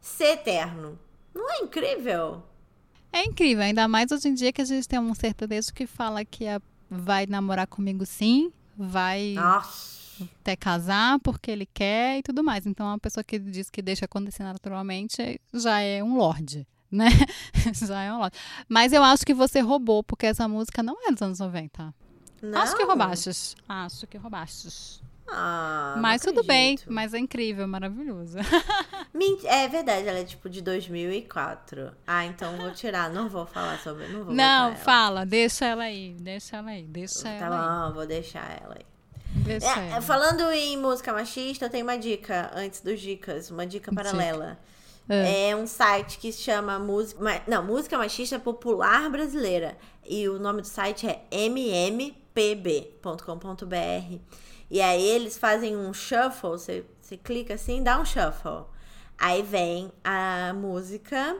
[0.01, 0.99] ser eterno.
[1.34, 2.43] Não é incrível?
[3.12, 6.26] É incrível, ainda mais hoje em dia que a gente tem um sertanejo que fala
[6.26, 10.28] que a- vai namorar comigo sim, vai Nossa.
[10.42, 12.66] até casar porque ele quer e tudo mais.
[12.66, 17.08] Então, a pessoa que diz que deixa acontecer naturalmente já é um lorde, né?
[17.74, 18.38] já é um lorde.
[18.68, 21.94] Mas eu acho que você roubou, porque essa música não é dos anos 90.
[22.42, 22.62] Não?
[22.62, 23.56] Acho que roubastes.
[23.68, 25.02] Acho que roubastes.
[25.30, 28.38] Ah, mas tudo bem, mas é incrível, maravilhoso.
[29.46, 31.92] É verdade, ela é tipo de 2004.
[32.06, 34.76] Ah, então vou tirar, não vou falar sobre, não vou Não, ela.
[34.76, 37.90] fala, deixa ela aí, deixa ela aí, deixa Tá ela aí.
[37.90, 38.86] bom, vou deixar ela aí.
[39.96, 44.60] É, falando em música machista, eu tenho uma dica antes dos dicas, uma dica paralela.
[45.10, 45.50] É.
[45.50, 45.56] é.
[45.56, 50.68] um site que se chama música, não, música machista popular brasileira e o nome do
[50.68, 52.16] site é mmpb.com.br.
[54.70, 58.65] E aí eles fazem um shuffle, você, você clica assim, dá um shuffle.
[59.18, 61.38] Aí vem a música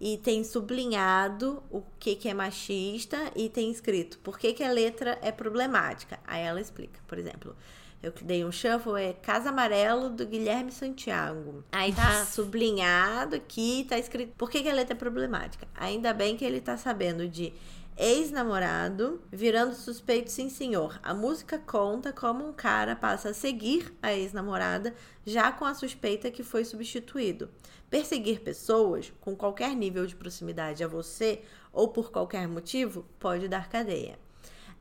[0.00, 4.70] e tem sublinhado o que, que é machista e tem escrito por que, que a
[4.70, 6.18] letra é problemática.
[6.26, 7.56] Aí ela explica, por exemplo.
[8.00, 11.64] Eu dei um shuffle, é Casa Amarelo do Guilherme Santiago.
[11.72, 15.66] Aí tá sublinhado aqui, tá escrito por que, que a letra é problemática.
[15.74, 17.52] Ainda bem que ele tá sabendo de
[17.98, 21.00] ex-namorado virando suspeito sim senhor.
[21.02, 24.94] A música conta como um cara passa a seguir a ex-namorada
[25.26, 27.50] já com a suspeita que foi substituído.
[27.90, 31.42] Perseguir pessoas com qualquer nível de proximidade a você
[31.72, 34.16] ou por qualquer motivo pode dar cadeia.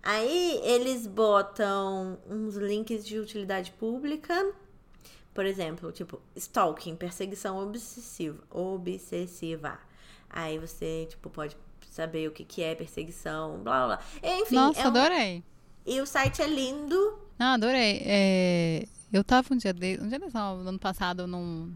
[0.03, 4.53] Aí eles botam uns links de utilidade pública,
[5.34, 9.80] por exemplo, tipo stalking, perseguição obsessiva, obsessiva.
[10.30, 11.57] Aí você tipo pode
[11.97, 13.99] saber o que, que é perseguição, blá blá.
[14.23, 14.55] Enfim.
[14.55, 14.87] Nossa, é um...
[14.87, 15.43] adorei.
[15.85, 17.19] E o site é lindo.
[17.37, 18.01] Não, adorei.
[18.05, 18.87] É...
[19.11, 19.99] Eu tava um dia de...
[20.01, 21.73] um dia não, no ano passado num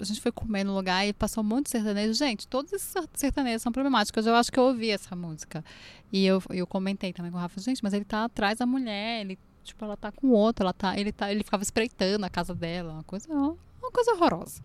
[0.00, 2.12] a gente foi comer no lugar e passou um monte de sertanejo.
[2.14, 4.26] Gente, todos esses sertanejos são problemáticos.
[4.26, 5.64] Eu acho que eu ouvi essa música.
[6.12, 9.20] E eu, eu comentei também com o Rafa, gente, mas ele tá atrás da mulher,
[9.20, 12.54] ele, tipo, ela tá com outro, ela tá, ele, tá, ele ficava espreitando a casa
[12.54, 14.60] dela, uma coisa, uma coisa horrorosa.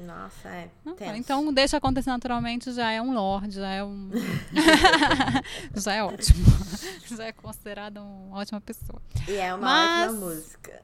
[0.00, 0.70] Nossa, é.
[1.14, 4.10] então, deixa acontecer naturalmente, já é um lord, já é um.
[5.76, 6.46] já é ótimo.
[7.06, 9.00] já é considerado uma ótima pessoa.
[9.28, 10.10] E é uma Mas...
[10.10, 10.82] ótima música.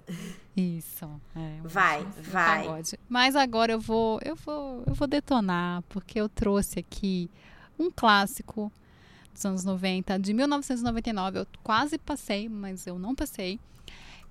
[0.55, 1.21] Isso.
[1.35, 2.67] É, vai, vai.
[2.67, 2.99] Pagode.
[3.09, 7.31] Mas agora eu vou, eu vou, eu vou detonar, porque eu trouxe aqui
[7.79, 8.71] um clássico
[9.33, 11.39] dos anos 90, de 1999.
[11.39, 13.59] Eu quase passei, mas eu não passei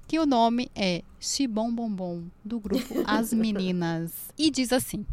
[0.07, 4.11] que o nome é Chibom Bombom, do grupo As Meninas.
[4.37, 5.05] E diz assim: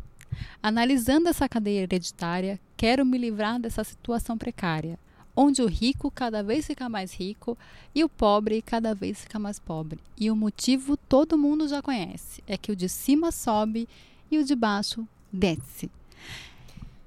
[0.62, 4.98] Analisando essa cadeia hereditária, quero me livrar dessa situação precária,
[5.34, 7.56] onde o rico cada vez fica mais rico
[7.94, 9.98] e o pobre cada vez fica mais pobre.
[10.18, 13.88] E o motivo todo mundo já conhece: é que o de cima sobe
[14.30, 15.90] e o de baixo desce.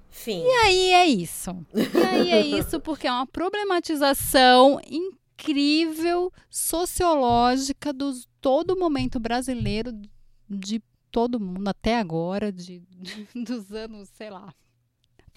[0.10, 0.42] Fim.
[0.42, 1.56] E aí é isso.
[1.74, 9.92] E aí é isso porque é uma problematização incrível incrível sociológica do todo momento brasileiro
[10.50, 10.82] de
[11.12, 14.54] todo mundo até agora, de, de dos anos, sei lá,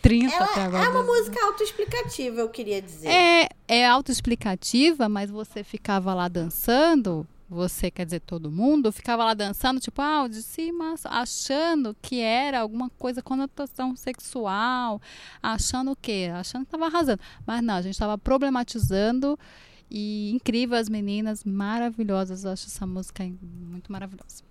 [0.01, 0.85] 30 Ela até agora.
[0.85, 3.09] É uma música autoexplicativa, eu queria dizer.
[3.09, 9.35] É, é autoexplicativa, mas você ficava lá dançando, você quer dizer todo mundo, ficava lá
[9.35, 15.01] dançando, tipo, ah, de cima, achando que era alguma coisa, conotação sexual,
[15.43, 16.31] achando o quê?
[16.33, 17.21] Achando que estava arrasando.
[17.45, 19.37] Mas não, a gente estava problematizando
[19.91, 22.45] e incrível, as meninas maravilhosas.
[22.45, 24.49] Eu acho essa música muito maravilhosa.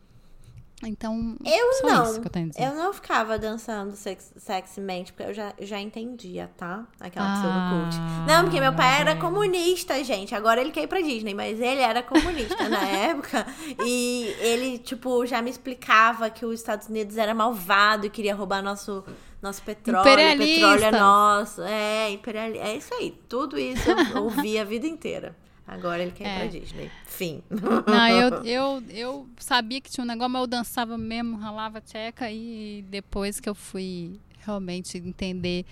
[0.83, 2.05] Então, eu não.
[2.15, 6.85] Eu, eu não ficava dançando sex, sexymente, porque eu já, já entendia, tá?
[6.99, 8.27] Aquela ah, pessoa do cult.
[8.27, 10.35] Não, porque meu pai era comunista, gente.
[10.35, 13.47] Agora ele quer ir pra Disney, mas ele era comunista na época.
[13.83, 18.61] E ele, tipo, já me explicava que os Estados Unidos era malvado e queria roubar
[18.61, 19.03] nosso
[19.41, 21.61] nosso petróleo, petróleo é nosso.
[21.61, 23.11] É, imperial, é isso aí.
[23.29, 25.35] Tudo isso eu ouvi a vida inteira.
[25.67, 26.39] Agora ele quer ir é.
[26.39, 26.91] pra Disney.
[27.05, 27.43] Fim.
[27.49, 32.31] Não, eu, eu, eu sabia que tinha um negócio, mas eu dançava mesmo, ralava tcheca
[32.31, 35.65] e depois que eu fui realmente entender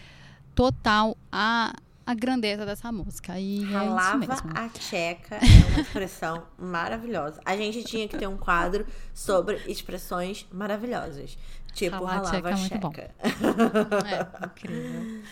[0.54, 1.74] total a,
[2.06, 3.40] a grandeza dessa música.
[3.40, 7.40] E é Ralava é a tcheca é uma expressão maravilhosa.
[7.46, 11.38] A gente tinha que ter um quadro sobre expressões maravilhosas.
[11.76, 12.50] Tipo, ralava a tcheca.
[12.50, 12.94] É, muito bom.
[14.08, 15.24] é, incrível.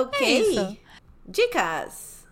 [0.00, 0.58] Ok.
[0.58, 0.76] É
[1.28, 2.24] Dicas.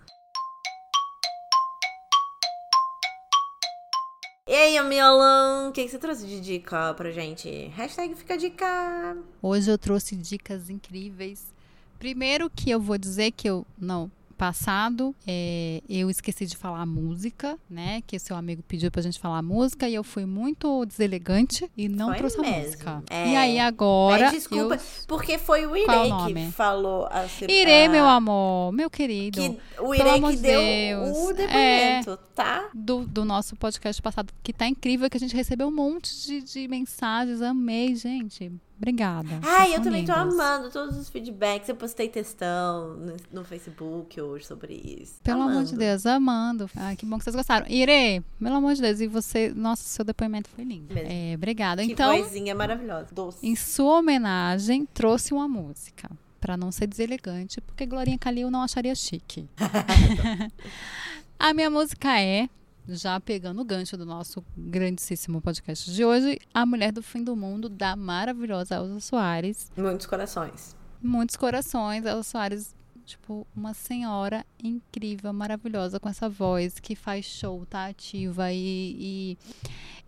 [4.48, 7.66] E aí, Amiolão, o que, que você trouxe de dica pra gente?
[7.74, 9.16] Hashtag fica dica.
[9.42, 11.52] Hoje eu trouxe dicas incríveis.
[11.98, 17.58] Primeiro que eu vou dizer que eu não passado, é, eu esqueci de falar música,
[17.68, 18.02] né?
[18.06, 22.08] Que seu amigo pediu pra gente falar música e eu fui muito deselegante e não
[22.08, 22.54] foi trouxe mesmo.
[22.54, 23.02] a música.
[23.10, 23.28] É.
[23.28, 24.30] E aí agora.
[24.30, 24.80] desculpa, eu...
[25.06, 29.40] porque foi o Irei que falou a Irei, meu amor, meu querido.
[29.40, 32.70] Que, o Irei que deu Deus, o depoimento, é, tá?
[32.74, 36.42] Do, do nosso podcast passado, que tá incrível, que a gente recebeu um monte de,
[36.42, 37.40] de mensagens.
[37.40, 38.52] Amei, gente.
[38.76, 39.40] Obrigada.
[39.42, 40.14] Ai, eu também lindos.
[40.14, 41.68] tô amando todos os feedbacks.
[41.68, 45.20] Eu postei textão no, no Facebook hoje sobre isso.
[45.22, 45.58] Pelo amando.
[45.58, 46.70] amor de Deus, amando.
[46.74, 47.66] Ai, que bom que vocês gostaram.
[47.68, 50.94] Ire, pelo amor de Deus, e você, nossa, seu depoimento foi lindo.
[50.96, 51.84] É, obrigada.
[51.84, 53.46] Que então, vozinha maravilhosa, doce.
[53.46, 56.10] Em sua homenagem, trouxe uma música.
[56.40, 59.48] Pra não ser deselegante, porque Glorinha Calil não acharia chique.
[61.38, 62.48] A minha música é
[62.88, 67.34] já pegando o gancho do nosso grandíssimo podcast de hoje, A Mulher do Fim do
[67.34, 69.70] Mundo, da maravilhosa Elza Soares.
[69.76, 70.76] Muitos corações.
[71.02, 72.04] Muitos corações.
[72.04, 72.74] Elza Soares,
[73.04, 79.38] tipo, uma senhora incrível, maravilhosa, com essa voz que faz show, tá ativa e, e,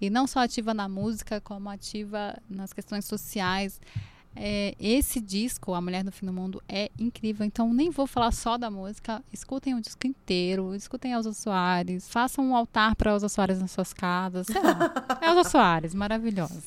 [0.01, 3.81] e não só ativa na música, como ativa nas questões sociais.
[4.37, 7.45] É, esse disco, A Mulher do Fim do Mundo, é incrível.
[7.47, 9.23] Então, nem vou falar só da música.
[9.33, 10.75] Escutem o disco inteiro.
[10.75, 12.09] Escutem Elza Soares.
[12.09, 14.47] Façam um altar para Elza Soares nas suas casas.
[14.47, 14.93] Sei lá.
[15.23, 16.63] Elza Soares, maravilhosa.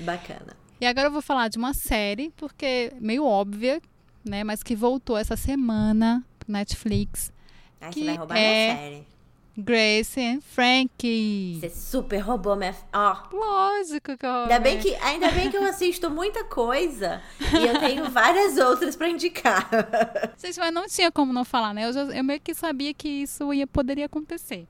[0.00, 0.56] Bacana.
[0.80, 3.80] E agora eu vou falar de uma série, porque meio óbvia,
[4.24, 4.44] né?
[4.44, 7.32] Mas que voltou essa semana Netflix.
[7.80, 9.13] Ai, Que você vai roubar é- minha série.
[9.56, 11.58] Grace and Frankie.
[11.60, 12.74] Você super roubou minha.
[12.92, 13.16] Ó.
[13.32, 17.78] Lógico que eu Ainda bem que, ainda bem que eu assisto muita coisa e eu
[17.78, 19.68] tenho várias outras pra indicar.
[20.38, 21.86] Gente, mas não tinha como não falar, né?
[21.88, 24.66] Eu, já- eu meio que sabia que isso ia, poderia acontecer.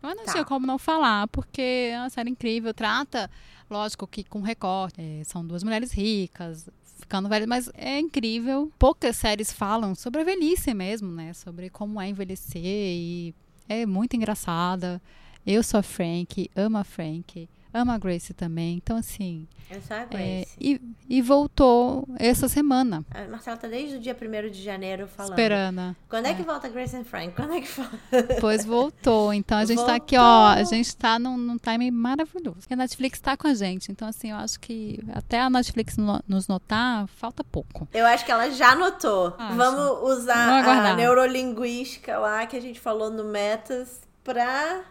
[0.00, 0.32] Mas não Tá.
[0.32, 2.72] tinha como não falar, porque é uma série incrível.
[2.72, 3.28] Trata,
[3.68, 5.00] lógico que com recorte.
[5.00, 6.68] é, são duas mulheres ricas,
[7.00, 8.70] ficando velhas, mas é incrível.
[8.78, 11.32] Poucas séries falam sobre a velhice mesmo, né?
[11.32, 13.34] Sobre como é envelhecer e
[13.68, 15.00] é muito engraçada.
[15.46, 17.48] Eu sou a Frank, amo a Frank,
[17.78, 18.76] amo a Grace também.
[18.76, 20.56] Então, assim, É só a é, Grace.
[20.60, 25.32] e, e voltou essa semana, A Marcela tá desde o dia 1 de janeiro falando.
[25.32, 25.96] esperando.
[26.08, 27.34] Quando é que volta Grace and Frank?
[27.34, 27.98] Quando é que volta?
[28.40, 29.32] Pois voltou.
[29.32, 30.20] Então a gente tá aqui, ó.
[30.48, 30.74] A Voltou.
[30.74, 32.58] gente tá num, num time maravilhoso.
[32.68, 33.90] E a Netflix tá com a gente.
[33.92, 37.86] Então, assim, eu acho que até a Netflix no- nos notar, falta pouco.
[37.94, 39.34] Eu acho que ela já notou.
[39.38, 39.56] Acho.
[39.56, 44.82] Vamos usar Vamos a neurolinguística lá que a gente falou no Metas pra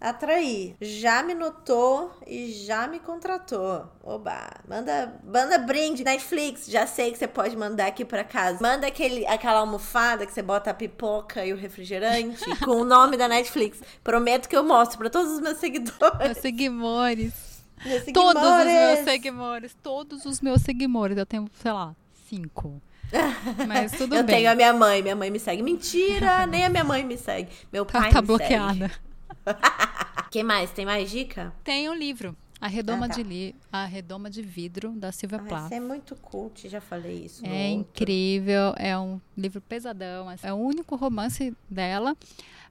[0.00, 0.74] atrair.
[0.80, 3.86] Já me notou e já me contratou.
[4.02, 6.66] Oba, manda, manda brinde Netflix.
[6.66, 8.58] Já sei que você pode mandar aqui pra casa.
[8.62, 13.16] Manda aquele, aquela almofada que você bota a pipoca e o refrigerante com o nome
[13.16, 13.80] da Netflix.
[14.02, 16.18] Prometo que eu mostro pra todos os meus seguidores.
[16.18, 17.60] Meus seguidores.
[17.84, 19.76] Meus Todos os meus seguidores.
[19.82, 21.16] Todos os meus seguidores.
[21.16, 21.94] Eu tenho, sei lá,
[22.28, 22.80] cinco.
[23.66, 24.36] Mas tudo eu bem.
[24.36, 25.62] tenho a minha mãe, minha mãe me segue.
[25.62, 27.50] Mentira, nem a minha mãe me segue.
[27.72, 28.88] Meu Tá, pai tá me bloqueada.
[28.88, 29.09] segue.
[30.30, 30.70] Quem mais?
[30.70, 31.52] Tem mais dica?
[31.64, 32.36] Tem um livro.
[32.60, 33.14] A Redoma, Ah, tá.
[33.14, 33.56] de li...
[33.72, 35.72] a Redoma de Vidro, da Silvia Ah, Plath.
[35.72, 37.44] É muito cult, já falei isso.
[37.46, 40.26] É incrível, é um livro pesadão.
[40.42, 42.14] É o único romance dela,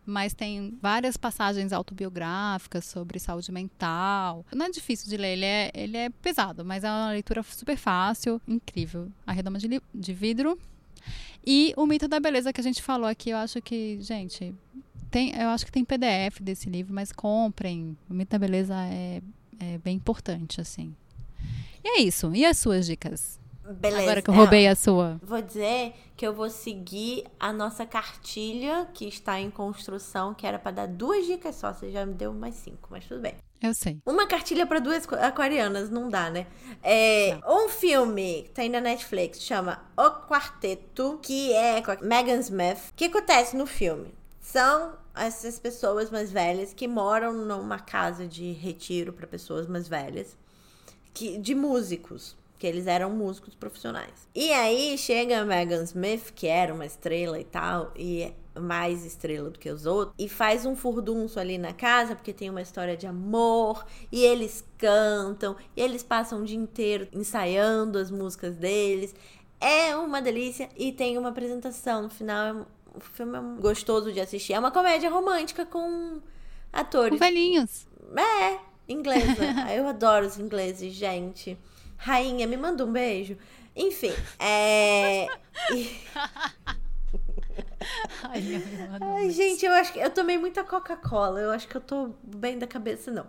[0.05, 4.45] mas tem várias passagens autobiográficas sobre saúde mental.
[4.53, 7.75] Não é difícil de ler, ele é, ele é pesado, mas é uma leitura super
[7.75, 9.11] fácil, incrível.
[9.25, 10.55] A Redoma de, de Vidro.
[11.43, 14.53] E o Mito da Beleza que a gente falou aqui, eu acho que, gente,
[15.09, 17.97] tem, eu acho que tem PDF desse livro, mas comprem.
[18.09, 19.21] O Mito da Beleza é,
[19.59, 20.95] é bem importante, assim.
[21.83, 22.33] E é isso.
[22.33, 23.39] E as suas dicas?
[23.73, 24.01] Beleza.
[24.01, 25.19] Agora que eu roubei a sua.
[25.21, 30.57] Vou dizer que eu vou seguir a nossa cartilha que está em construção, que era
[30.57, 31.71] pra dar duas dicas só.
[31.71, 33.35] Você já me deu mais cinco, mas tudo bem.
[33.61, 33.99] Eu sei.
[34.05, 36.47] Uma cartilha pra duas aquarianas, não dá, né?
[36.81, 42.39] É, um filme que tem na Netflix chama O Quarteto, que é com a Megan
[42.39, 42.89] Smith.
[42.91, 44.18] O que acontece no filme?
[44.51, 50.35] São essas pessoas mais velhas que moram numa casa de retiro pra pessoas mais velhas,
[51.13, 54.27] que, de músicos, que eles eram músicos profissionais.
[54.33, 59.05] E aí chega a Megan Smith, que era uma estrela e tal, e é mais
[59.05, 62.63] estrela do que os outros, e faz um furdunço ali na casa, porque tem uma
[62.63, 68.55] história de amor, e eles cantam, e eles passam o dia inteiro ensaiando as músicas
[68.55, 69.13] deles.
[69.61, 72.65] É uma delícia e tem uma apresentação no final.
[72.99, 74.53] O filme é gostoso de assistir.
[74.53, 76.21] É uma comédia romântica com Com
[76.71, 77.87] atores velhinhos.
[78.15, 79.43] é, inglesa.
[79.75, 81.57] Eu adoro os ingleses, gente.
[81.97, 83.37] Rainha, me manda um beijo.
[83.75, 85.27] Enfim, é.
[88.23, 88.41] Ai.
[89.01, 91.39] Ai, gente, eu acho que eu tomei muita Coca-Cola.
[91.39, 93.27] Eu acho que eu tô bem da cabeça, não.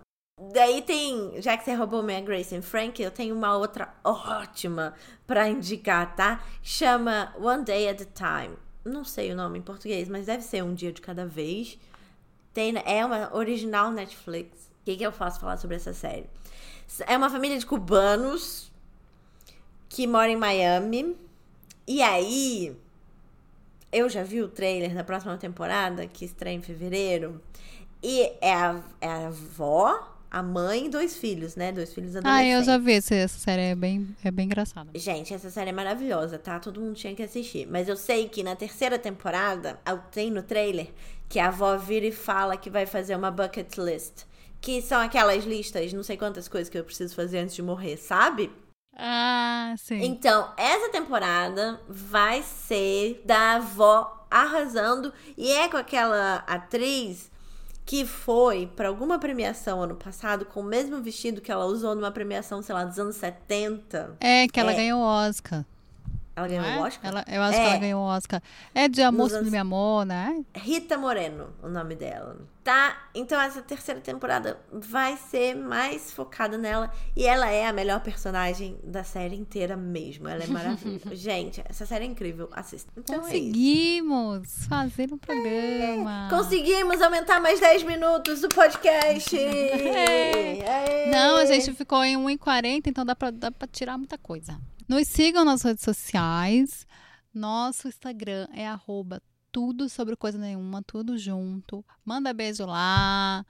[0.53, 4.93] Daí tem, já que você roubou minha Grace and Frank, eu tenho uma outra ótima
[5.27, 6.43] pra indicar, tá?
[6.63, 8.57] Chama One Day at a Time.
[8.83, 11.77] Não sei o nome em português, mas deve ser um dia de cada vez.
[12.53, 14.71] Tem, é uma original Netflix.
[14.81, 16.25] O que, que eu posso falar sobre essa série?
[17.07, 18.71] É uma família de cubanos
[19.87, 21.15] que mora em Miami.
[21.87, 22.75] E aí,
[23.91, 27.41] eu já vi o trailer da próxima temporada, que estreia em fevereiro.
[28.01, 31.71] E é a, é a avó, a mãe e dois filhos, né?
[31.73, 32.53] Dois filhos Ah, adolescentes.
[32.53, 34.89] eu já vi essa, série, é bem, é bem engraçada.
[34.95, 36.57] Gente, essa série é maravilhosa, tá?
[36.59, 37.67] Todo mundo tinha que assistir.
[37.69, 40.87] Mas eu sei que na terceira temporada, ah, tem no trailer,
[41.27, 44.23] que a avó vira e fala que vai fazer uma bucket list.
[44.61, 47.97] Que são aquelas listas, não sei quantas coisas que eu preciso fazer antes de morrer,
[47.97, 48.49] sabe?
[48.95, 50.01] Ah, sim.
[50.03, 55.11] Então, essa temporada vai ser da avó arrasando.
[55.37, 57.29] E é com aquela atriz
[57.91, 62.09] que foi para alguma premiação ano passado com o mesmo vestido que ela usou numa
[62.09, 64.15] premiação, sei lá, dos anos 70.
[64.17, 64.75] É, que ela é.
[64.75, 65.65] ganhou o Oscar.
[66.33, 66.77] Ela ganhou é?
[66.77, 67.11] o Oscar?
[67.11, 67.61] Ela, eu acho é.
[67.61, 68.41] que ela ganhou o Oscar.
[68.73, 69.43] É de Amor anos...
[69.43, 70.41] do Meu Amor, né?
[70.55, 72.37] Rita Moreno, o nome dela.
[72.63, 73.09] Tá?
[73.15, 76.91] Então essa terceira temporada vai ser mais focada nela.
[77.15, 80.27] E ela é a melhor personagem da série inteira mesmo.
[80.27, 81.13] Ela é maravilhosa.
[81.15, 82.49] Gente, essa série é incrível.
[82.51, 82.91] Assista.
[82.95, 86.27] Então é Conseguimos é fazer um programa.
[86.27, 86.29] É.
[86.29, 89.35] Conseguimos aumentar mais 10 minutos do podcast.
[90.71, 91.09] É.
[91.09, 94.59] Não, a gente ficou em 1h40, então dá pra, dá pra tirar muita coisa.
[94.87, 96.85] Nos sigam nas redes sociais.
[97.33, 99.21] Nosso Instagram é arroba
[99.51, 101.83] tudo sobre coisa nenhuma, tudo junto.
[102.05, 103.45] Manda beijo lá.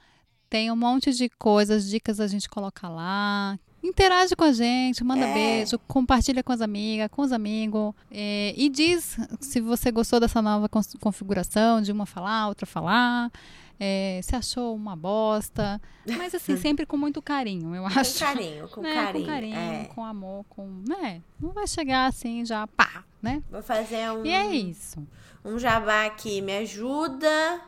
[0.49, 3.57] Tem um monte de coisas, dicas a gente coloca lá.
[3.83, 5.33] Interage com a gente, manda é.
[5.33, 7.93] beijo, compartilha com as amigas, com os amigos.
[8.11, 10.69] É, e diz se você gostou dessa nova
[10.99, 13.31] configuração, de uma falar, outra falar
[13.79, 15.81] é, se achou uma bosta.
[16.17, 18.19] Mas assim, sempre com muito carinho, eu acho.
[18.19, 18.93] Com carinho, com né?
[18.93, 19.25] carinho.
[19.25, 19.85] Com carinho, é.
[19.93, 20.83] com amor, com.
[20.87, 21.21] Né?
[21.39, 23.41] Não vai chegar assim já, pá, né?
[23.49, 24.25] Vou fazer um.
[24.25, 25.05] E é isso.
[25.43, 26.41] Um jabá aqui.
[26.41, 27.61] Me ajuda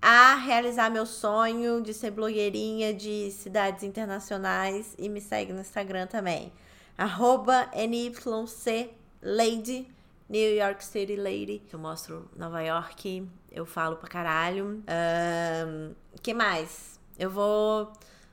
[0.00, 6.06] a realizar meu sonho de ser blogueirinha de cidades internacionais e me segue no Instagram
[6.06, 6.52] também.
[6.96, 8.90] Arroba NYC
[9.22, 9.88] Lady,
[10.28, 11.62] New York City Lady.
[11.72, 14.82] Eu mostro Nova York eu falo pra caralho.
[15.66, 16.98] Um, que mais?
[17.18, 17.92] Eu vou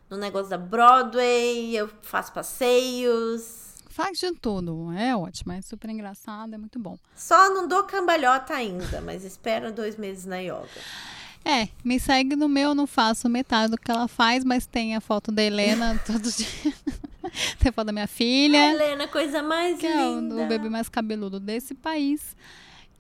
[0.10, 3.76] no negócio da Broadway, eu faço passeios.
[3.90, 6.98] Faz de tudo, é ótimo, é super engraçado, é muito bom.
[7.16, 10.68] Só não dou cambalhota ainda, mas espero dois meses na yoga.
[11.44, 14.96] É, me segue no meu, eu não faço metade do que ela faz, mas tem
[14.96, 16.74] a foto da Helena todo dia.
[17.60, 18.60] tem a foto da minha filha.
[18.60, 20.36] A Helena, coisa mais que linda.
[20.36, 22.36] É o, o bebê mais cabeludo desse país.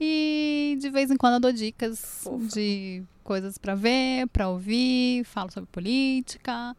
[0.03, 2.47] E de vez em quando eu dou dicas Ufa.
[2.47, 6.75] de coisas para ver, para ouvir, falo sobre política,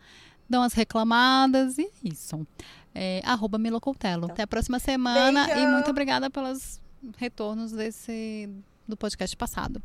[0.51, 2.45] dou umas reclamadas e é isso.
[2.93, 4.27] É, arroba Milo Então.
[4.27, 5.61] Até a próxima semana Beijo.
[5.61, 6.81] e muito obrigada pelos
[7.17, 8.51] retornos desse
[8.89, 9.81] do podcast passado.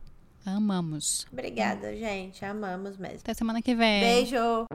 [0.46, 1.28] Amamos.
[1.32, 2.44] Obrigada, gente.
[2.44, 3.20] Amamos mesmo.
[3.20, 4.00] Até semana que vem.
[4.02, 4.66] Beijo.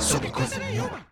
[0.00, 1.11] Sobre coisa nenhuma.